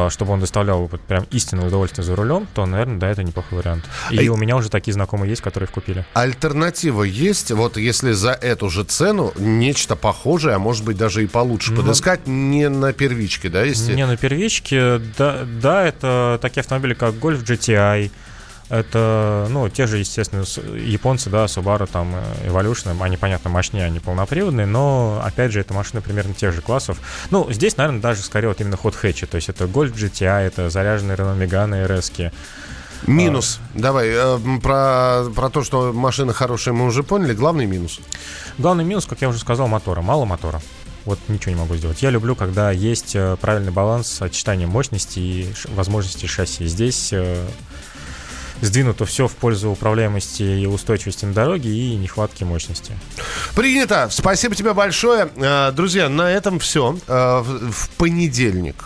чтобы 0.09 0.33
он 0.33 0.39
доставлял 0.39 0.87
вот 0.87 1.01
прям 1.01 1.25
истинное 1.31 1.67
удовольствие 1.67 2.05
за 2.05 2.15
рулем, 2.15 2.47
то, 2.53 2.65
наверное, 2.65 2.97
да, 2.97 3.09
это 3.09 3.23
неплохой 3.23 3.59
вариант. 3.59 3.85
И 4.09 4.27
А 4.27 4.31
у 4.31 4.37
меня 4.37 4.55
уже 4.55 4.69
такие 4.69 4.93
знакомые 4.93 5.29
есть, 5.29 5.41
которые 5.41 5.67
их 5.67 5.71
купили. 5.71 6.05
Альтернатива 6.13 7.03
есть, 7.03 7.51
вот 7.51 7.77
если 7.77 8.11
за 8.11 8.31
эту 8.31 8.69
же 8.69 8.83
цену 8.83 9.33
нечто 9.37 9.95
похожее, 9.95 10.55
а 10.55 10.59
может 10.59 10.83
быть 10.83 10.97
даже 10.97 11.23
и 11.23 11.27
получше 11.27 11.71
Ну, 11.71 11.81
подыскать 11.81 12.27
не 12.27 12.69
на 12.69 12.93
первичке, 12.93 13.49
да, 13.49 13.63
если... 13.63 13.93
Не 13.93 14.05
на 14.05 14.17
первичке, 14.17 14.99
да, 15.17 15.39
да, 15.45 15.85
это 15.85 16.39
такие 16.41 16.61
автомобили, 16.61 16.93
как 16.93 17.15
Golf 17.15 17.43
GTI, 17.43 18.11
это, 18.71 19.47
ну, 19.49 19.67
те 19.67 19.85
же, 19.85 19.97
естественно, 19.97 20.43
японцы, 20.77 21.29
да, 21.29 21.45
Subaru, 21.45 21.87
там, 21.91 22.15
э, 22.15 22.47
Evolution, 22.47 22.95
они, 23.01 23.17
понятно, 23.17 23.49
мощнее, 23.49 23.85
они 23.85 23.99
полноприводные, 23.99 24.65
но, 24.65 25.21
опять 25.23 25.51
же, 25.51 25.59
это 25.59 25.73
машины 25.73 26.01
примерно 26.01 26.33
тех 26.33 26.53
же 26.53 26.61
классов. 26.61 26.99
Ну, 27.31 27.51
здесь, 27.51 27.75
наверное, 27.75 28.01
даже 28.01 28.21
скорее 28.21 28.47
вот 28.47 28.61
именно 28.61 28.77
ход 28.77 28.95
хэтчи, 28.95 29.25
то 29.25 29.35
есть 29.35 29.49
это 29.49 29.65
Golf 29.65 29.93
GTI, 29.93 30.47
это 30.47 30.69
заряженные 30.69 31.17
Renault 31.17 31.37
Megane 31.37 31.85
RS. 31.85 32.31
Минус. 33.07 33.59
Давай, 33.73 34.09
э, 34.09 34.39
про, 34.61 35.25
про 35.35 35.49
то, 35.49 35.63
что 35.63 35.91
машина 35.91 36.33
хорошая, 36.33 36.73
мы 36.73 36.85
уже 36.85 37.03
поняли. 37.03 37.33
Главный 37.33 37.65
минус. 37.65 37.99
Главный 38.57 38.83
минус, 38.83 39.05
как 39.05 39.21
я 39.21 39.29
уже 39.29 39.39
сказал, 39.39 39.67
мотора. 39.67 40.01
Мало 40.01 40.25
мотора. 40.25 40.61
Вот 41.03 41.19
ничего 41.27 41.55
не 41.55 41.59
могу 41.59 41.75
сделать. 41.75 42.01
Я 42.03 42.11
люблю, 42.11 42.35
когда 42.35 42.71
есть 42.71 43.15
э, 43.15 43.35
правильный 43.41 43.71
баланс 43.71 44.07
сочетания 44.07 44.67
мощности 44.67 45.19
и 45.19 45.53
возможностей 45.69 46.27
шасси. 46.27 46.67
Здесь 46.67 47.11
э, 47.11 47.43
сдвинуто 48.61 49.05
все 49.05 49.27
в 49.27 49.33
пользу 49.33 49.69
управляемости 49.69 50.43
и 50.43 50.65
устойчивости 50.65 51.25
на 51.25 51.33
дороге 51.33 51.69
и 51.69 51.95
нехватки 51.95 52.43
мощности. 52.43 52.93
Принято. 53.55 54.07
Спасибо 54.11 54.55
тебе 54.55 54.73
большое. 54.73 55.29
Э, 55.35 55.71
Друзья, 55.71 56.09
на 56.09 56.29
этом 56.31 56.59
все. 56.59 56.97
В 57.07 57.71
в 57.71 57.89
понедельник. 57.91 58.85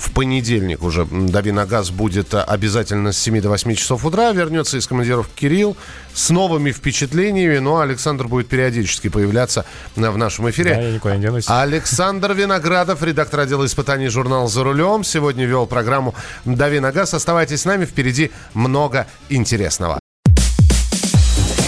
В 0.00 0.12
понедельник 0.12 0.82
уже 0.82 1.04
«Дави 1.04 1.52
на 1.52 1.66
газ» 1.66 1.90
будет 1.90 2.32
э, 2.32 2.40
обязательно 2.40 3.12
с 3.12 3.18
7 3.18 3.42
до 3.42 3.50
8 3.50 3.74
часов 3.74 4.06
утра. 4.06 4.32
Вернется 4.32 4.78
из 4.78 4.86
командировки 4.86 5.40
Кирилл 5.40 5.76
с 6.14 6.30
новыми 6.30 6.72
впечатлениями. 6.72 7.58
Ну, 7.58 7.76
а 7.76 7.82
Александр 7.82 8.26
будет 8.26 8.48
периодически 8.48 9.08
появляться 9.08 9.66
э, 9.96 10.08
в 10.08 10.16
нашем 10.16 10.48
эфире. 10.48 10.74
Да, 10.74 10.80
я 10.80 10.92
никуда 10.92 11.16
не 11.16 11.22
денусь. 11.22 11.44
Александр 11.48 12.32
Виноградов, 12.32 13.02
редактор 13.02 13.40
отдела 13.40 13.66
испытаний 13.66 14.08
журнала 14.08 14.48
«За 14.48 14.64
рулем». 14.64 15.04
Сегодня 15.04 15.44
вел 15.44 15.66
программу 15.66 16.14
«Дави 16.46 16.80
на 16.80 16.92
газ». 16.92 17.12
Оставайтесь 17.12 17.60
с 17.60 17.64
нами, 17.66 17.84
впереди 17.84 18.30
много 18.54 19.06
интересного. 19.28 20.00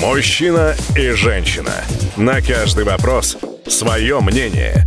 Мужчина 0.00 0.74
и 0.96 1.10
женщина. 1.10 1.84
На 2.16 2.40
каждый 2.40 2.84
вопрос 2.84 3.36
свое 3.68 4.20
мнение. 4.20 4.86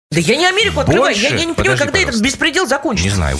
Да 0.11 0.19
я 0.19 0.35
не 0.35 0.45
Америку 0.45 0.81
открываю. 0.81 1.13
Больше? 1.13 1.21
Я, 1.21 1.29
я 1.29 1.45
не 1.45 1.53
понимаю, 1.53 1.55
Подожди, 1.55 1.77
когда 1.85 1.99
этот 1.99 2.07
пожалуйста. 2.07 2.23
беспредел 2.25 2.67
закончится. 2.67 3.09
Не 3.09 3.15
знаю. 3.15 3.37